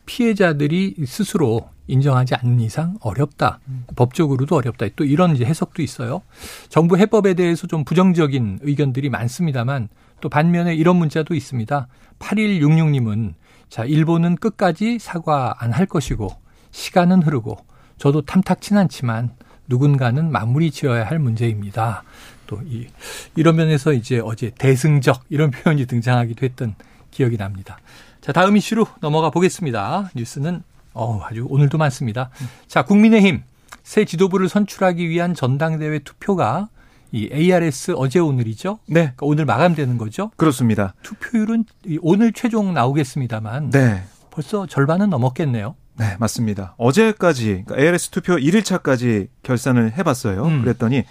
피해자들이 0.06 0.96
스스로 1.06 1.68
인정하지 1.88 2.34
않는 2.36 2.60
이상 2.60 2.96
어렵다. 3.00 3.60
음. 3.68 3.84
법적으로도 3.94 4.56
어렵다. 4.56 4.86
또 4.96 5.04
이런 5.04 5.34
이제 5.36 5.44
해석도 5.44 5.82
있어요. 5.82 6.22
정부 6.68 6.96
해법에 6.96 7.34
대해서 7.34 7.66
좀 7.66 7.84
부정적인 7.84 8.60
의견들이 8.62 9.08
많습니다만 9.10 9.88
또 10.20 10.28
반면에 10.28 10.74
이런 10.74 10.96
문자도 10.96 11.34
있습니다. 11.34 11.86
8166님은 12.18 13.34
자, 13.68 13.84
일본은 13.84 14.36
끝까지 14.36 14.98
사과 14.98 15.54
안 15.58 15.72
할 15.72 15.86
것이고 15.86 16.28
시간은 16.70 17.22
흐르고 17.22 17.58
저도 17.98 18.22
탐탁진 18.22 18.76
않지만 18.78 19.30
누군가는 19.68 20.30
마무리 20.30 20.70
지어야 20.70 21.04
할 21.04 21.18
문제입니다. 21.18 22.04
또 22.46 22.60
이, 22.64 22.86
이런 23.34 23.56
면에서 23.56 23.92
이제 23.92 24.20
어제 24.22 24.50
대승적 24.56 25.24
이런 25.28 25.50
표현이 25.50 25.86
등장하기도 25.86 26.46
했던 26.46 26.74
기억이 27.10 27.36
납니다. 27.36 27.78
자, 28.26 28.32
다음 28.32 28.56
이슈로 28.56 28.88
넘어가 28.98 29.30
보겠습니다. 29.30 30.10
뉴스는 30.16 30.64
어, 30.94 31.20
아주 31.22 31.46
오늘도 31.48 31.78
많습니다. 31.78 32.30
자, 32.66 32.82
국민의힘 32.82 33.44
새 33.84 34.04
지도부를 34.04 34.48
선출하기 34.48 35.08
위한 35.08 35.32
전당대회 35.32 36.00
투표가 36.00 36.68
이 37.12 37.30
ARS 37.32 37.94
어제 37.96 38.18
오늘이죠? 38.18 38.80
네. 38.86 38.94
그러니까 38.94 39.26
오늘 39.26 39.44
마감되는 39.44 39.96
거죠? 39.96 40.32
그렇습니다. 40.36 40.94
투표율은 41.04 41.66
오늘 42.00 42.32
최종 42.32 42.74
나오겠습니다만 42.74 43.70
네. 43.70 44.02
벌써 44.32 44.66
절반은 44.66 45.08
넘었겠네요. 45.08 45.76
네, 45.96 46.16
맞습니다. 46.18 46.74
어제까지 46.78 47.62
그러니까 47.64 47.78
ARS 47.78 48.10
투표 48.10 48.34
1일차까지 48.34 49.28
결산을 49.44 49.96
해봤어요. 49.96 50.44
음. 50.46 50.62
그랬더니 50.62 51.04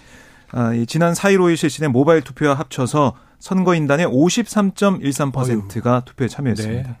아, 0.52 0.74
이 0.74 0.84
지난 0.84 1.14
4일 1.14 1.38
5일 1.38 1.56
실시된 1.56 1.92
모바일 1.92 2.20
투표와 2.20 2.52
합쳐서 2.56 3.14
선거인단의 3.38 4.06
53.13%가 4.06 6.02
투표에 6.04 6.28
참여했습니다. 6.28 6.88
네. 6.90 6.96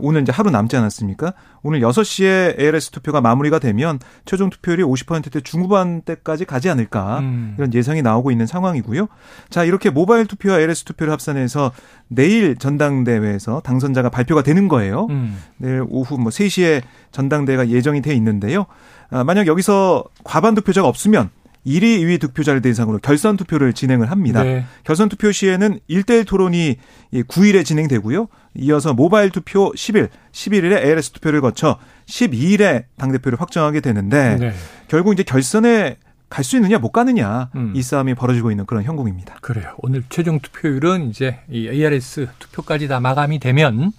오늘 0.00 0.22
이제 0.22 0.32
하루 0.32 0.50
남지 0.50 0.76
않았습니까? 0.76 1.34
오늘 1.62 1.80
6시에 1.80 2.58
ALS 2.58 2.90
투표가 2.90 3.20
마무리가 3.20 3.58
되면 3.58 3.98
최종 4.24 4.50
투표율이 4.50 4.82
50%대 4.82 5.40
중후반대까지 5.40 6.44
가지 6.46 6.68
않을까 6.68 7.20
음. 7.20 7.54
이런 7.58 7.72
예상이 7.72 8.02
나오고 8.02 8.30
있는 8.30 8.46
상황이고요. 8.46 9.08
자, 9.50 9.64
이렇게 9.64 9.90
모바일 9.90 10.26
투표와 10.26 10.58
ALS 10.58 10.84
투표를 10.84 11.12
합산해서 11.12 11.72
내일 12.08 12.56
전당대회에서 12.56 13.60
당선자가 13.60 14.10
발표가 14.10 14.42
되는 14.42 14.68
거예요. 14.68 15.06
음. 15.10 15.38
내일 15.58 15.84
오후 15.88 16.18
뭐 16.18 16.30
3시에 16.30 16.82
전당대회가 17.12 17.68
예정이 17.68 18.02
돼 18.02 18.14
있는데요. 18.14 18.66
아, 19.10 19.22
만약 19.22 19.46
여기서 19.46 20.04
과반 20.24 20.54
투표자가 20.54 20.88
없으면 20.88 21.30
1위, 21.66 22.00
2위 22.00 22.20
득표자를 22.20 22.60
대상으로 22.60 22.98
결선 22.98 23.36
투표를 23.36 23.72
진행을 23.72 24.10
합니다. 24.10 24.42
네. 24.42 24.64
결선 24.84 25.08
투표 25.08 25.32
시에는 25.32 25.80
1대1 25.88 26.26
토론이 26.26 26.76
9일에 27.12 27.64
진행되고요. 27.64 28.28
이어서 28.56 28.92
모바일 28.92 29.30
투표 29.30 29.72
10일, 29.72 30.08
11일에 30.32 30.84
ALS 30.84 31.10
투표를 31.12 31.40
거쳐 31.40 31.78
12일에 32.06 32.84
당대표를 32.96 33.40
확정하게 33.40 33.80
되는데 33.80 34.36
네. 34.36 34.52
결국 34.88 35.12
이제 35.12 35.22
결선에 35.22 35.96
갈 36.28 36.42
수 36.42 36.56
있느냐 36.56 36.78
못 36.78 36.90
가느냐 36.90 37.50
음. 37.54 37.72
이 37.76 37.82
싸움이 37.82 38.14
벌어지고 38.14 38.50
있는 38.50 38.66
그런 38.66 38.82
형국입니다. 38.82 39.36
그래요. 39.40 39.74
오늘 39.78 40.02
최종 40.08 40.40
투표율은 40.40 41.08
이제 41.10 41.38
이 41.48 41.68
ARS 41.68 42.28
투표까지 42.40 42.88
다 42.88 42.98
마감이 42.98 43.38
되면 43.38 43.92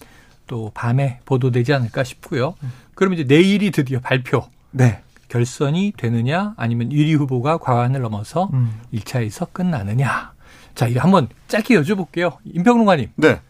또 0.46 0.70
밤에 0.74 1.22
보도되지 1.24 1.74
않을까 1.74 2.04
싶고요. 2.04 2.56
음. 2.62 2.72
그러면 2.94 3.20
이제 3.20 3.34
내일이 3.34 3.72
드디어 3.72 4.00
발표. 4.02 4.44
네. 4.72 5.02
결선이 5.28 5.94
되느냐 5.98 6.54
아니면 6.58 6.90
1위 6.90 7.18
후보가 7.18 7.58
과반을 7.58 8.02
넘어서 8.02 8.50
음. 8.54 8.82
1차에서 8.94 9.52
끝나느냐. 9.52 10.34
자, 10.76 10.88
이거 10.88 11.00
한번 11.02 11.30
짧게 11.48 11.80
여쭤볼게요. 11.82 12.38
임평론가님. 12.46 13.12
네. 13.16 13.42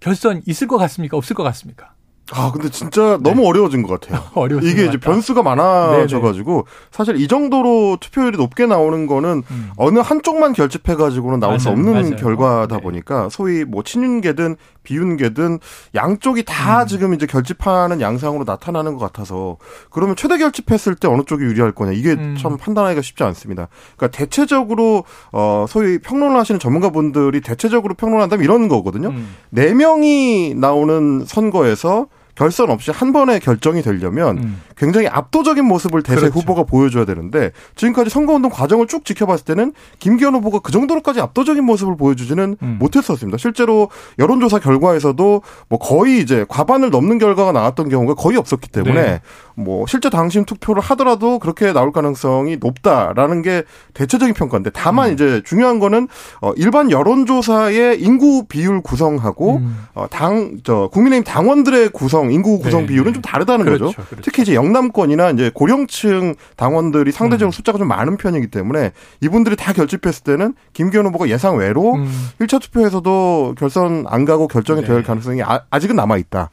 결선 0.00 0.42
있을 0.46 0.66
것 0.66 0.78
같습니까? 0.78 1.16
없을 1.16 1.34
것 1.34 1.42
같습니까? 1.44 1.93
아, 2.32 2.50
근데 2.52 2.70
진짜 2.70 3.18
너무 3.22 3.42
네. 3.42 3.48
어려워진 3.48 3.82
것 3.82 4.00
같아요. 4.00 4.22
어려워진 4.34 4.70
이게 4.70 4.86
이제 4.86 4.96
변수가 4.96 5.42
많아져가지고 5.42 6.66
사실 6.90 7.16
이 7.20 7.28
정도로 7.28 7.98
투표율이 8.00 8.38
높게 8.38 8.64
나오는 8.66 9.06
거는 9.06 9.42
음. 9.50 9.70
어느 9.76 9.98
한쪽만 9.98 10.54
결집해가지고는 10.54 11.38
나올 11.38 11.52
맞아요. 11.52 11.58
수 11.58 11.68
없는 11.68 11.92
맞아요. 11.92 12.16
결과다 12.16 12.76
네. 12.76 12.82
보니까 12.82 13.28
소위 13.30 13.64
뭐 13.64 13.82
친윤계든 13.82 14.56
비윤계든 14.84 15.58
양쪽이 15.94 16.44
다 16.44 16.82
음. 16.82 16.86
지금 16.86 17.14
이제 17.14 17.26
결집하는 17.26 18.00
양상으로 18.00 18.44
나타나는 18.44 18.94
것 18.94 19.00
같아서 19.00 19.56
그러면 19.90 20.16
최대 20.16 20.38
결집했을 20.38 20.94
때 20.94 21.08
어느 21.08 21.22
쪽이 21.24 21.42
유리할 21.44 21.72
거냐 21.72 21.92
이게 21.92 22.12
음. 22.12 22.36
참 22.38 22.56
판단하기가 22.56 23.02
쉽지 23.02 23.22
않습니다. 23.22 23.68
그러니까 23.96 24.16
대체적으로 24.16 25.04
어 25.32 25.66
소위 25.68 25.98
평론을 25.98 26.38
하시는 26.38 26.58
전문가분들이 26.58 27.40
대체적으로 27.42 27.94
평론한다면 27.94 28.44
이런 28.44 28.68
거거든요. 28.68 29.08
음. 29.08 29.34
네 29.50 29.72
음. 29.72 29.78
명이 29.78 30.54
나오는 30.56 31.24
선거에서 31.26 32.06
결선 32.34 32.70
없이 32.70 32.90
한 32.90 33.12
번에 33.12 33.38
결정이 33.38 33.82
되려면 33.82 34.38
음. 34.38 34.62
굉장히 34.76 35.06
압도적인 35.06 35.64
모습을 35.64 36.02
대세 36.02 36.20
그렇죠. 36.22 36.40
후보가 36.40 36.64
보여줘야 36.64 37.04
되는데 37.04 37.52
지금까지 37.76 38.10
선거운동 38.10 38.50
과정을 38.50 38.88
쭉 38.88 39.04
지켜봤을 39.04 39.44
때는 39.44 39.72
김기현 40.00 40.34
후보가 40.34 40.58
그 40.60 40.72
정도로까지 40.72 41.20
압도적인 41.20 41.64
모습을 41.64 41.96
보여주지는 41.96 42.56
음. 42.60 42.76
못했었습니다. 42.80 43.38
실제로 43.38 43.88
여론조사 44.18 44.58
결과에서도 44.58 45.42
뭐 45.68 45.78
거의 45.78 46.20
이제 46.20 46.44
과반을 46.48 46.90
넘는 46.90 47.18
결과가 47.18 47.52
나왔던 47.52 47.88
경우가 47.88 48.14
거의 48.14 48.36
없었기 48.36 48.68
때문에 48.68 49.02
네. 49.02 49.20
뭐 49.54 49.86
실제 49.86 50.10
당심 50.10 50.44
투표를 50.44 50.82
하더라도 50.82 51.38
그렇게 51.38 51.72
나올 51.72 51.92
가능성이 51.92 52.56
높다라는 52.56 53.42
게 53.42 53.62
대체적인 53.94 54.34
평가인데 54.34 54.70
다만 54.74 55.10
음. 55.10 55.14
이제 55.14 55.42
중요한 55.44 55.78
거는 55.78 56.08
어 56.40 56.52
일반 56.56 56.90
여론조사의 56.90 58.02
인구 58.02 58.46
비율 58.48 58.80
구성하고 58.80 59.58
음. 59.58 59.86
어당저 59.94 60.90
국민의힘 60.92 61.22
당원들의 61.24 61.90
구성 61.90 62.23
인구 62.30 62.58
구성 62.58 62.82
네. 62.82 62.86
비율은 62.88 63.14
좀 63.14 63.22
다르다는 63.22 63.64
그렇죠. 63.64 63.86
거죠. 63.86 64.04
그렇죠. 64.04 64.22
특히 64.22 64.42
이제 64.42 64.54
영남권이나 64.54 65.30
이제 65.30 65.50
고령층 65.52 66.34
당원들이 66.56 67.12
상대적으로 67.12 67.48
음. 67.48 67.52
숫자가 67.52 67.78
좀 67.78 67.88
많은 67.88 68.16
편이기 68.16 68.48
때문에 68.48 68.92
이분들이 69.20 69.56
다 69.56 69.72
결집했을 69.72 70.24
때는 70.24 70.54
김기현 70.72 71.06
후보가 71.06 71.28
예상 71.28 71.56
외로 71.56 71.94
음. 71.94 72.10
1차 72.40 72.60
투표에서도 72.60 73.54
결선 73.58 74.04
안 74.08 74.24
가고 74.24 74.48
결정이 74.48 74.82
네. 74.82 74.86
될 74.86 75.02
가능성이 75.02 75.42
아, 75.42 75.78
직은 75.78 75.96
남아 75.96 76.16
있다. 76.18 76.50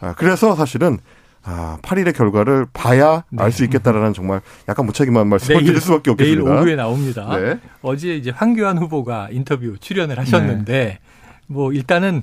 아, 0.00 0.14
그래서 0.16 0.54
사실은 0.54 0.98
아, 1.44 1.78
8일의 1.82 2.14
결과를 2.14 2.66
봐야 2.72 3.24
네. 3.30 3.42
알수 3.42 3.64
있겠다라는 3.64 4.12
정말 4.12 4.40
약간 4.68 4.86
무책임한 4.86 5.26
말씀을 5.28 5.56
내일, 5.56 5.66
드릴 5.66 5.80
수밖에 5.80 6.10
없겠습니다. 6.10 6.44
내일 6.44 6.58
오후에 6.58 6.76
나옵니다. 6.76 7.36
네. 7.36 7.58
어제 7.82 8.16
이제 8.16 8.30
황교안 8.30 8.78
후보가 8.78 9.28
인터뷰 9.32 9.76
출연을 9.80 10.18
하셨는데 10.18 10.72
네. 10.72 10.98
뭐 11.48 11.72
일단은 11.72 12.22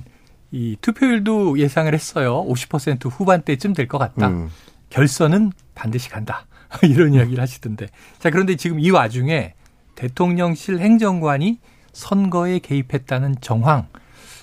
이 0.52 0.76
투표율도 0.80 1.58
예상을 1.58 1.92
했어요. 1.92 2.44
50% 2.48 3.10
후반대쯤 3.10 3.72
될 3.74 3.86
것 3.88 3.98
같다. 3.98 4.28
음. 4.28 4.50
결선은 4.90 5.52
반드시 5.74 6.08
간다. 6.08 6.46
이런 6.82 7.14
이야기를 7.14 7.40
하시던데. 7.40 7.86
자, 8.18 8.30
그런데 8.30 8.56
지금 8.56 8.80
이 8.80 8.90
와중에 8.90 9.54
대통령실 9.94 10.78
행정관이 10.80 11.58
선거에 11.92 12.58
개입했다는 12.60 13.36
정황 13.40 13.86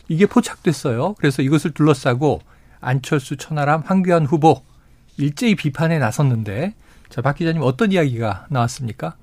이게 0.10 0.26
포착됐어요. 0.26 1.15
그래서 1.15 1.41
이것을 1.41 1.72
둘러싸고 1.72 2.41
안철수, 2.80 3.38
천하람, 3.38 3.82
황교안 3.86 4.26
후보 4.26 4.62
일제히 5.17 5.56
비판에 5.56 5.98
나섰는데 6.00 6.76
자, 7.10 7.22
박 7.22 7.36
기자님 7.38 7.62
어떤 7.63 7.91
이야기가 7.91 8.48
나왔습니까? 8.50 9.15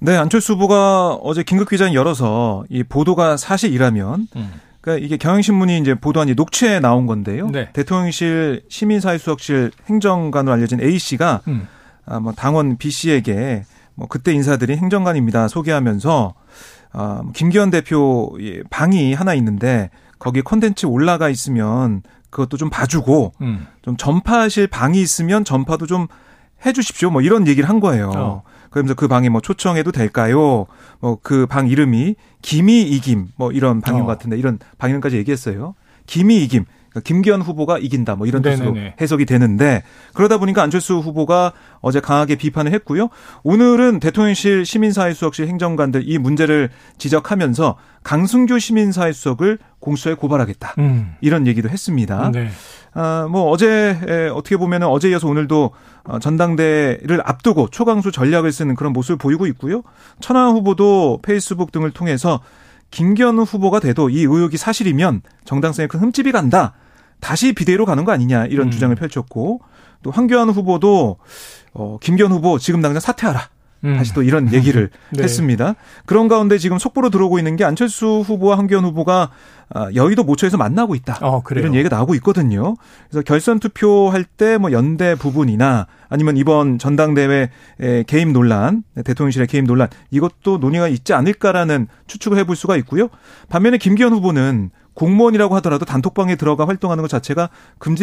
네, 0.00 0.16
안철수 0.16 0.54
후보가 0.54 1.14
어제 1.22 1.42
긴급 1.42 1.68
기자회 1.70 1.94
열어서 1.94 2.64
이 2.68 2.82
보도가 2.82 3.36
사실이라면 3.36 4.28
음. 4.36 4.52
그러니까 4.80 5.04
이게 5.04 5.16
경향신문이 5.16 5.78
이제 5.78 5.94
보도한 5.94 6.28
이 6.28 6.34
녹취에 6.34 6.80
나온 6.80 7.06
건데요. 7.06 7.48
네. 7.50 7.70
대통령실 7.72 8.62
시민사회수석실 8.68 9.72
행정관으로 9.86 10.52
알려진 10.52 10.80
A 10.80 10.98
씨가 10.98 11.42
음. 11.48 11.68
아, 12.06 12.18
뭐 12.20 12.32
당원 12.32 12.76
B 12.78 12.90
씨에게 12.90 13.64
뭐 13.94 14.08
그때 14.08 14.32
인사드린 14.32 14.78
행정관입니다 14.78 15.48
소개하면서 15.48 16.34
아, 16.92 17.20
뭐 17.22 17.32
김기현 17.32 17.70
대표 17.70 18.36
방이 18.70 19.12
하나 19.12 19.34
있는데 19.34 19.90
거기 20.18 20.40
콘텐츠 20.40 20.86
올라가 20.86 21.28
있으면 21.28 22.02
그것도 22.30 22.56
좀 22.56 22.70
봐주고 22.70 23.32
음. 23.42 23.66
좀 23.82 23.96
전파하실 23.96 24.68
방이 24.68 25.00
있으면 25.00 25.44
전파도 25.44 25.86
좀 25.86 26.06
해주십시오. 26.64 27.10
뭐 27.10 27.22
이런 27.22 27.46
얘기를 27.46 27.68
한 27.68 27.80
거예요. 27.80 28.12
어. 28.14 28.42
그러면서 28.70 28.94
그 28.94 29.08
방에 29.08 29.28
뭐 29.28 29.40
초청해도 29.40 29.92
될까요? 29.92 30.66
뭐 31.00 31.16
그 31.22 31.46
방 31.46 31.68
이름이 31.68 32.14
김이 32.42 32.82
이김 32.82 33.28
뭐 33.36 33.52
이런 33.52 33.80
방인 33.80 34.02
어. 34.02 34.06
것 34.06 34.12
같은데 34.12 34.36
이런 34.38 34.58
방 34.78 34.90
이름까지 34.90 35.16
얘기했어요. 35.16 35.74
김이 36.06 36.42
이김. 36.44 36.64
그러니까 36.90 37.06
김기현 37.06 37.40
후보가 37.40 37.78
이긴다 37.78 38.16
뭐 38.16 38.26
이런 38.26 38.42
뜻으로 38.42 38.72
네네네. 38.72 38.96
해석이 39.00 39.24
되는데 39.24 39.84
그러다 40.12 40.38
보니까 40.38 40.62
안철수 40.64 40.96
후보가 40.98 41.52
어제 41.80 42.00
강하게 42.00 42.34
비판을 42.34 42.72
했고요. 42.72 43.10
오늘은 43.44 44.00
대통령실 44.00 44.66
시민사회수석실 44.66 45.46
행정관들 45.46 46.02
이 46.08 46.18
문제를 46.18 46.70
지적하면서 46.98 47.76
강승규 48.02 48.58
시민사회수석을 48.58 49.58
공수처에 49.78 50.14
고발하겠다 50.14 50.74
음. 50.78 51.14
이런 51.20 51.46
얘기도 51.46 51.68
했습니다. 51.68 52.32
네. 52.32 52.48
아, 52.92 53.28
뭐 53.30 53.50
어제 53.50 54.30
어떻게 54.34 54.56
보면은 54.56 54.86
어제 54.88 55.10
이어서 55.10 55.28
오늘도 55.28 55.70
어, 56.04 56.18
전당대를 56.18 57.20
앞두고 57.24 57.68
초강수 57.68 58.10
전략을 58.10 58.52
쓰는 58.52 58.74
그런 58.74 58.92
모습을 58.92 59.16
보이고 59.16 59.46
있고요. 59.46 59.82
천하 60.20 60.48
후보도 60.50 61.20
페이스북 61.22 61.72
등을 61.72 61.90
통해서 61.90 62.40
김기현 62.90 63.38
후보가 63.38 63.80
돼도 63.80 64.10
이 64.10 64.20
의혹이 64.20 64.56
사실이면 64.56 65.22
정당성에 65.44 65.86
큰 65.86 66.00
흠집이 66.00 66.32
간다. 66.32 66.74
다시 67.20 67.52
비대위로 67.52 67.86
가는 67.86 68.04
거 68.04 68.12
아니냐 68.12 68.46
이런 68.46 68.68
음. 68.68 68.70
주장을 68.70 68.94
펼쳤고 68.96 69.60
또 70.02 70.10
황교안 70.10 70.48
후보도 70.48 71.18
어 71.74 71.98
김기현 72.00 72.32
후보 72.32 72.58
지금 72.58 72.82
당장 72.82 73.00
사퇴하라. 73.00 73.48
음. 73.84 73.96
다시 73.96 74.12
또 74.12 74.22
이런 74.22 74.50
얘기를 74.54 74.90
네. 75.10 75.22
했습니다. 75.22 75.74
그런 76.06 76.28
가운데 76.28 76.58
지금 76.58 76.78
속보로 76.78 77.10
들어오고 77.10 77.38
있는 77.38 77.56
게 77.56 77.64
안철수 77.64 78.24
후보와 78.26 78.58
황교안 78.58 78.84
후보가 78.84 79.22
아, 79.22 79.30
여의도 79.94 80.24
모처에서 80.24 80.56
만나고 80.56 80.94
있다. 80.94 81.18
어, 81.22 81.42
이런 81.50 81.74
얘기가 81.74 81.94
나오고 81.94 82.14
있거든요. 82.16 82.74
그래서 83.08 83.22
결선 83.22 83.60
투표할 83.60 84.24
때 84.24 84.58
뭐 84.58 84.72
연대 84.72 85.14
부분이나 85.14 85.86
아니면 86.08 86.36
이번 86.36 86.78
전당대회 86.78 87.50
개입 88.06 88.28
논란, 88.30 88.82
대통령실의 89.04 89.46
개입 89.46 89.64
논란 89.64 89.88
이것도 90.10 90.58
논의가 90.58 90.88
있지 90.88 91.14
않을까라는 91.14 91.86
추측을 92.06 92.36
해볼 92.38 92.56
수가 92.56 92.76
있고요. 92.76 93.08
반면에 93.48 93.78
김기현 93.78 94.12
후보는 94.12 94.70
공무원이라고 94.94 95.54
하더라도 95.56 95.84
단톡방에 95.84 96.36
들어가 96.36 96.66
활동하는 96.66 97.02
것 97.02 97.08
자체가 97.08 97.48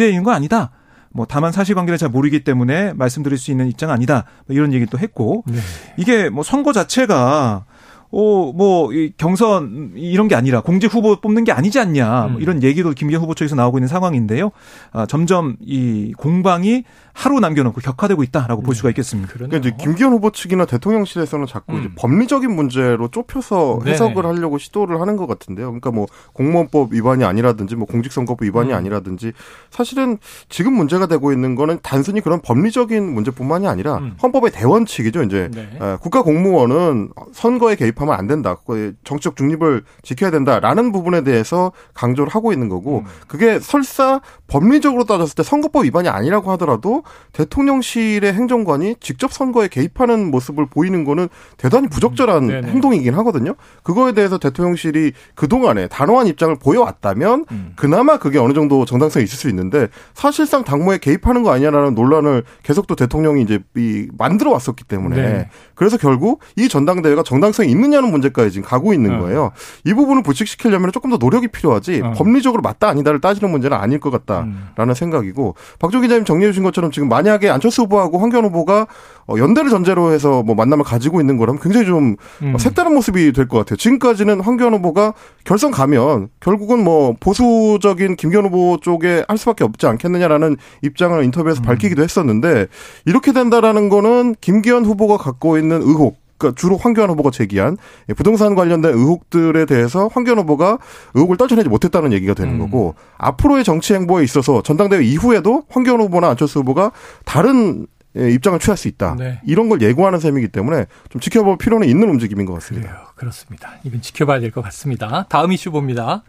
있는 0.08 0.22
거 0.24 0.32
아니다. 0.32 0.70
뭐 1.10 1.26
다만 1.28 1.52
사실관계를 1.52 1.96
잘 1.98 2.08
모르기 2.08 2.44
때문에 2.44 2.92
말씀드릴 2.94 3.38
수 3.38 3.50
있는 3.50 3.68
입장 3.68 3.90
아니다. 3.90 4.24
뭐 4.46 4.56
이런 4.56 4.72
얘기도 4.72 4.98
했고 4.98 5.44
네. 5.46 5.58
이게 5.96 6.28
뭐 6.28 6.42
선거 6.42 6.72
자체가 6.72 7.64
어, 8.10 8.52
뭐, 8.54 8.92
이 8.92 9.12
경선 9.16 9.92
이런 9.96 10.28
게 10.28 10.34
아니라 10.34 10.60
공직 10.60 10.92
후보 10.92 11.20
뽑는 11.20 11.44
게 11.44 11.52
아니지 11.52 11.78
않냐. 11.78 12.08
뭐 12.08 12.26
음. 12.26 12.32
뭐 12.32 12.40
이런 12.40 12.62
얘기도 12.62 12.92
김기현 12.92 13.20
후보 13.20 13.34
측에서 13.34 13.54
나오고 13.54 13.78
있는 13.78 13.88
상황인데요. 13.88 14.50
아, 14.92 15.06
점점 15.06 15.56
이 15.60 16.12
공방이 16.16 16.84
하루 17.12 17.40
남겨놓고 17.40 17.80
격화되고 17.80 18.22
있다라고 18.22 18.62
볼 18.62 18.74
네. 18.74 18.76
수가 18.76 18.90
있겠습니다. 18.90 19.32
그러니까 19.32 19.56
이제 19.58 19.72
김기현 19.76 20.12
후보 20.12 20.30
측이나 20.30 20.66
대통령실에서는 20.66 21.46
자꾸 21.46 21.72
음. 21.72 21.80
이제 21.80 21.90
법리적인 21.96 22.54
문제로 22.54 23.08
좁혀서 23.08 23.80
네. 23.84 23.90
해석을 23.90 24.22
네. 24.22 24.28
하려고 24.28 24.56
시도를 24.56 25.00
하는 25.00 25.16
것 25.16 25.26
같은데요. 25.26 25.66
그러니까 25.66 25.90
뭐 25.90 26.06
공무원법 26.32 26.92
위반이 26.92 27.24
아니라든지 27.24 27.74
뭐 27.74 27.86
공직선거법 27.86 28.44
위반이 28.44 28.70
음. 28.70 28.76
아니라든지 28.76 29.32
사실은 29.70 30.18
지금 30.48 30.74
문제가 30.74 31.06
되고 31.06 31.32
있는 31.32 31.56
거는 31.56 31.80
단순히 31.82 32.20
그런 32.20 32.40
법리적인 32.40 33.12
문제뿐만이 33.12 33.66
아니라 33.66 33.98
음. 33.98 34.14
헌법의 34.22 34.52
대원칙이죠. 34.52 35.24
이제 35.24 35.50
네. 35.52 35.68
국가 36.00 36.22
공무원은 36.22 37.10
선거에 37.32 37.74
개입 37.74 37.96
하면 38.02 38.14
안 38.14 38.26
된다. 38.26 38.56
정치적 39.04 39.36
중립을 39.36 39.84
지켜야 40.02 40.30
된다라는 40.30 40.92
부분에 40.92 41.22
대해서 41.22 41.72
강조를 41.94 42.32
하고 42.32 42.52
있는 42.52 42.68
거고 42.68 43.00
음. 43.00 43.04
그게 43.26 43.58
설사 43.58 44.20
법리적으로 44.46 45.04
따졌을 45.04 45.34
때 45.34 45.42
선거법 45.42 45.84
위반이 45.84 46.08
아니라고 46.08 46.50
하더라도 46.52 47.02
대통령실의 47.32 48.32
행정관이 48.32 48.96
직접 49.00 49.32
선거에 49.32 49.68
개입하는 49.68 50.30
모습을 50.30 50.66
보이는 50.66 51.04
거는 51.04 51.28
대단히 51.56 51.88
부적절한 51.88 52.50
음. 52.50 52.64
행동이긴 52.64 53.14
하거든요. 53.14 53.54
그거에 53.82 54.12
대해서 54.12 54.38
대통령실이 54.38 55.12
그동안에 55.34 55.88
단호한 55.88 56.26
입장을 56.26 56.54
보여왔다면 56.56 57.46
음. 57.50 57.72
그나마 57.76 58.18
그게 58.18 58.38
어느 58.38 58.52
정도 58.52 58.84
정당성이 58.84 59.24
있을 59.24 59.38
수 59.38 59.48
있는데 59.48 59.88
사실상 60.14 60.64
당무에 60.64 60.98
개입하는 60.98 61.42
거 61.42 61.50
아니냐라는 61.52 61.94
논란을 61.94 62.44
계속 62.62 62.86
또 62.86 62.94
대통령이 62.94 63.42
이제 63.42 63.60
이 63.76 64.08
만들어 64.16 64.50
왔었기 64.52 64.84
때문에 64.84 65.16
네. 65.16 65.50
그래서 65.74 65.96
결국 65.96 66.40
이 66.56 66.68
전당대회가 66.68 67.22
정당성이 67.22 67.70
있 67.70 67.76
느냐는 67.90 68.10
문제까지 68.10 68.50
지금 68.52 68.68
가고 68.68 68.92
있는 68.94 69.16
어. 69.16 69.20
거예요. 69.20 69.50
이 69.84 69.92
부분을 69.92 70.22
불식시키려면 70.22 70.92
조금 70.92 71.10
더 71.10 71.16
노력이 71.16 71.48
필요하지 71.48 72.00
어. 72.04 72.12
법리적으로 72.16 72.62
맞다 72.62 72.88
아니다를 72.88 73.20
따지는 73.20 73.50
문제는 73.50 73.76
아닐 73.76 74.00
것 74.00 74.10
같다라는 74.10 74.54
음. 74.76 74.94
생각이고 74.94 75.54
박종 75.78 76.02
기자님 76.02 76.24
정리해 76.24 76.50
주신 76.50 76.62
것처럼 76.62 76.90
지금 76.90 77.08
만약에 77.08 77.48
안철수 77.50 77.82
후보하고 77.82 78.18
황교안 78.18 78.44
후보가 78.44 78.86
어, 79.26 79.34
연대를 79.36 79.70
전제로 79.70 80.12
해서 80.12 80.42
뭐 80.42 80.54
만남을 80.54 80.84
가지고 80.84 81.20
있는 81.20 81.36
거라면 81.36 81.60
굉장히 81.60 81.86
좀 81.86 82.16
음. 82.42 82.56
색다른 82.58 82.94
모습이 82.94 83.32
될 83.32 83.48
것 83.48 83.58
같아요. 83.58 83.76
지금까지는 83.76 84.40
황교안 84.40 84.74
후보가 84.74 85.14
결선 85.44 85.70
가면 85.70 86.28
결국은 86.40 86.84
뭐 86.84 87.14
보수적인 87.18 88.16
김기현 88.16 88.44
후보 88.44 88.78
쪽에 88.82 89.24
할 89.26 89.38
수밖에 89.38 89.64
없지 89.64 89.86
않겠느냐라는 89.86 90.56
입장을 90.82 91.22
인터뷰에서 91.24 91.60
음. 91.60 91.64
밝히기도 91.64 92.02
했었는데 92.02 92.66
이렇게 93.06 93.32
된다라는 93.32 93.88
거는 93.88 94.34
김기현 94.40 94.84
후보가 94.84 95.16
갖고 95.16 95.56
있는 95.58 95.80
의혹 95.82 96.16
그러니까 96.38 96.58
주로 96.58 96.76
황교안 96.76 97.10
후보가 97.10 97.30
제기한 97.30 97.76
부동산 98.16 98.54
관련된 98.54 98.94
의혹들에 98.94 99.66
대해서 99.66 100.08
황교안 100.08 100.38
후보가 100.38 100.78
의혹을 101.14 101.36
떨쳐내지 101.36 101.68
못했다는 101.68 102.12
얘기가 102.12 102.34
되는 102.34 102.54
음. 102.54 102.58
거고 102.60 102.94
앞으로의 103.18 103.64
정치 103.64 103.92
행보에 103.94 104.24
있어서 104.24 104.62
전당대회 104.62 105.04
이후에도 105.04 105.64
황교안 105.68 106.00
후보나 106.00 106.30
안철수 106.30 106.60
후보가 106.60 106.92
다른 107.24 107.86
입장을 108.16 108.58
취할 108.58 108.76
수 108.76 108.88
있다. 108.88 109.16
네. 109.18 109.40
이런 109.44 109.68
걸 109.68 109.82
예고하는 109.82 110.18
셈이기 110.18 110.48
때문에 110.48 110.86
좀 111.10 111.20
지켜볼 111.20 111.58
필요는 111.58 111.88
있는 111.88 112.08
움직임인 112.08 112.46
것 112.46 112.54
같습니다. 112.54 112.88
그래요. 112.88 113.06
그렇습니다. 113.14 113.72
이건 113.84 114.00
지켜봐야 114.00 114.40
될 114.40 114.50
것 114.50 114.62
같습니다. 114.62 115.26
다음 115.28 115.52
이슈 115.52 115.70
봅니다. 115.70 116.22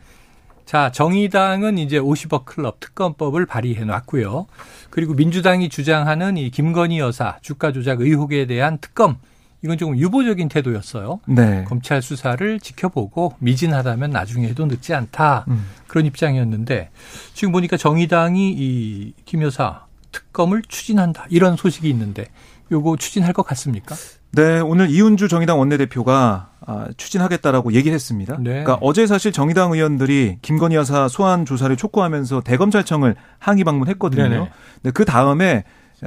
자, 0.65 0.91
정의당은 0.91 1.79
이제 1.79 1.97
50억 1.97 2.45
클럽 2.45 2.79
특검법을 2.79 3.47
발의해 3.47 3.85
놨고요. 3.85 4.45
그리고 4.91 5.15
민주당이 5.15 5.69
주장하는 5.69 6.37
이 6.37 6.51
김건희 6.51 6.99
여사 6.99 7.37
주가 7.41 7.71
조작 7.71 8.01
의혹에 8.01 8.45
대한 8.45 8.77
특검 8.79 9.17
이건 9.61 9.77
조금 9.77 9.97
유보적인 9.97 10.47
태도였어요. 10.49 11.19
네. 11.27 11.65
검찰 11.67 12.01
수사를 12.01 12.59
지켜보고 12.59 13.33
미진하다면 13.39 14.09
나중에 14.11 14.47
해도 14.47 14.65
늦지 14.65 14.93
않다. 14.93 15.45
음. 15.49 15.65
그런 15.87 16.05
입장이었는데 16.05 16.89
지금 17.33 17.51
보니까 17.51 17.75
정의당이 17.77 18.51
이 18.53 19.13
김 19.25 19.41
여사 19.43 19.85
특검을 20.11 20.63
추진한다. 20.67 21.25
이런 21.29 21.55
소식이 21.55 21.89
있는데 21.89 22.25
요거 22.71 22.97
추진할 22.97 23.33
것 23.33 23.43
같습니까? 23.43 23.95
네, 24.31 24.59
오늘 24.59 24.89
이훈주 24.91 25.27
정의당 25.27 25.59
원내대표가 25.59 26.49
아, 26.65 26.87
추진하겠다라고 26.97 27.73
얘기를 27.73 27.93
했습니다. 27.95 28.35
네. 28.37 28.43
그러니까 28.63 28.77
어제 28.81 29.07
사실 29.07 29.31
정의당 29.31 29.71
의원들이 29.71 30.37
김건희 30.41 30.75
여사 30.75 31.07
소환 31.07 31.45
조사를 31.45 31.75
촉구하면서 31.75 32.41
대검찰청을 32.41 33.15
항의 33.39 33.63
방문했거든요. 33.63 34.23
네네. 34.29 34.49
네, 34.83 34.91
그 34.91 35.03
다음에 35.05 35.63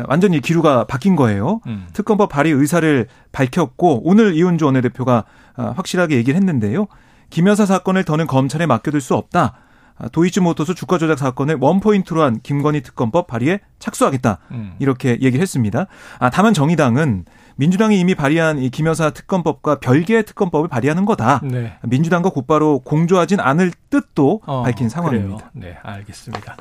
완전히 0.08 0.40
기류가 0.40 0.84
바뀐 0.84 1.16
거예요. 1.16 1.60
음. 1.66 1.86
특검법 1.92 2.28
발의 2.30 2.52
의사를 2.52 3.06
밝혔고 3.32 4.02
오늘 4.08 4.34
이훈주 4.34 4.64
원내대표가 4.64 5.24
아, 5.56 5.74
확실하게 5.76 6.16
얘기를 6.16 6.36
했는데요. 6.36 6.86
김 7.30 7.46
여사 7.48 7.66
사건을 7.66 8.04
더는 8.04 8.26
검찰에 8.26 8.66
맡겨둘 8.66 9.00
수 9.00 9.14
없다. 9.14 9.54
아, 9.98 10.08
도이치모터스 10.08 10.74
주가 10.74 10.98
조작 10.98 11.18
사건을 11.18 11.58
원포인트로 11.60 12.22
한 12.22 12.40
김건희 12.42 12.82
특검법 12.82 13.26
발의에 13.26 13.60
착수하겠다. 13.78 14.38
음. 14.52 14.74
이렇게 14.78 15.10
얘기를 15.20 15.40
했습니다. 15.40 15.86
아, 16.18 16.30
다만 16.30 16.54
정의당은 16.54 17.24
민주당이 17.56 18.00
이미 18.00 18.14
발의한 18.14 18.58
이 18.58 18.70
김여사 18.70 19.10
특검법과 19.10 19.80
별개의 19.80 20.24
특검법을 20.24 20.68
발의하는 20.68 21.04
거다. 21.04 21.40
네. 21.44 21.74
민주당과 21.82 22.30
곧바로 22.30 22.78
공조하진 22.80 23.40
않을 23.40 23.72
뜻도 23.90 24.40
어, 24.46 24.62
밝힌 24.62 24.88
상황입니다. 24.88 25.50
그래요. 25.52 25.72
네, 25.74 25.78
알겠습니다. 25.82 26.56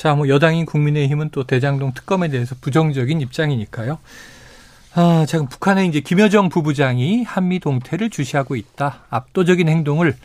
자, 0.00 0.14
뭐 0.14 0.28
여당인 0.28 0.64
국민의힘은 0.64 1.28
또 1.28 1.44
대장동 1.44 1.92
특검에 1.92 2.28
대해서 2.28 2.54
부정적인 2.58 3.20
입장이니까요. 3.20 3.98
아, 4.94 5.26
지금 5.28 5.46
북한의 5.46 5.88
이제 5.88 6.00
김여정 6.00 6.48
부부장이 6.48 7.24
한미 7.24 7.58
동태를 7.58 8.08
주시하고 8.08 8.56
있다. 8.56 9.04
압도적인 9.10 9.68
행동을 9.68 10.16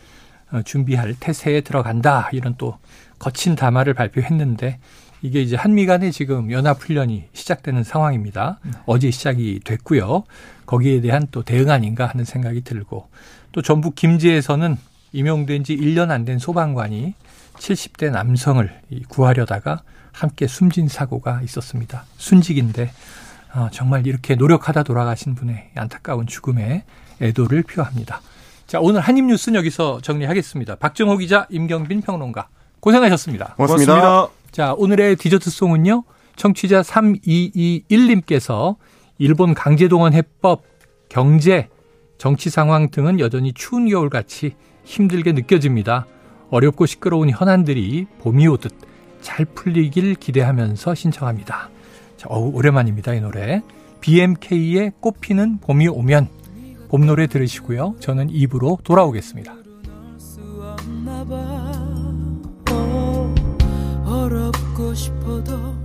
어, 0.53 0.61
준비할 0.61 1.13
태세에 1.19 1.59
들어간다. 1.59 2.29
이런 2.31 2.55
또 2.57 2.77
거친 3.19 3.57
담화를 3.57 3.93
발표했는데 3.93 4.79
이게 5.21 5.41
이제 5.41 5.57
한미 5.57 5.85
간에 5.85 6.09
지금 6.09 6.51
연합훈련이 6.51 7.25
시작되는 7.33 7.83
상황입니다. 7.83 8.59
네. 8.63 8.71
어제 8.85 9.11
시작이 9.11 9.59
됐고요. 9.65 10.23
거기에 10.67 11.01
대한 11.01 11.27
또 11.31 11.43
대응 11.43 11.69
아닌가 11.69 12.05
하는 12.05 12.23
생각이 12.23 12.61
들고 12.61 13.09
또 13.51 13.61
전북 13.61 13.95
김제에서는 13.95 14.77
임용된 15.11 15.65
지 15.65 15.75
1년 15.75 16.11
안 16.11 16.23
된 16.23 16.39
소방관이 16.39 17.13
70대 17.57 18.11
남성을 18.11 18.81
구하려다가 19.09 19.81
함께 20.11 20.47
숨진 20.47 20.87
사고가 20.87 21.41
있었습니다. 21.43 22.05
순직인데 22.17 22.91
어, 23.53 23.69
정말 23.71 24.05
이렇게 24.07 24.35
노력하다 24.35 24.83
돌아가신 24.83 25.35
분의 25.35 25.71
안타까운 25.75 26.27
죽음에 26.27 26.83
애도를 27.21 27.63
표합니다. 27.63 28.21
자, 28.67 28.79
오늘 28.79 29.01
한입 29.01 29.25
뉴스는 29.25 29.57
여기서 29.59 30.01
정리하겠습니다. 30.01 30.75
박정호 30.75 31.17
기자, 31.17 31.47
임경빈 31.49 32.01
평론가, 32.01 32.47
고생하셨습니다. 32.79 33.53
고맙습니다. 33.55 33.93
고맙습니다. 33.93 34.33
자, 34.51 34.73
오늘의 34.73 35.15
디저트송은요, 35.17 36.03
청취자 36.35 36.81
3221님께서 36.81 38.75
일본 39.17 39.53
강제동원 39.53 40.13
해법, 40.13 40.63
경제, 41.07 41.69
정치 42.17 42.49
상황 42.49 42.89
등은 42.89 43.19
여전히 43.19 43.53
추운 43.53 43.87
겨울같이 43.87 44.55
힘들게 44.83 45.31
느껴집니다. 45.31 46.07
어렵고 46.49 46.85
시끄러운 46.85 47.29
현안들이 47.29 48.07
봄이 48.19 48.47
오듯 48.47 48.73
잘 49.21 49.45
풀리길 49.45 50.15
기대하면서 50.15 50.95
신청합니다. 50.95 51.69
자, 52.17 52.27
어우, 52.29 52.51
오랜만입니다, 52.53 53.13
이 53.13 53.21
노래. 53.21 53.61
BMK의 54.01 54.93
꽃피는 54.99 55.59
봄이 55.61 55.87
오면 55.87 56.27
봄 56.89 57.05
노래 57.05 57.27
들으시고요. 57.27 57.95
저는 57.99 58.29
입으로 58.29 58.77
돌아오겠습니다. 58.83 59.55
어렵고 64.05 64.93
싶어도 64.93 65.84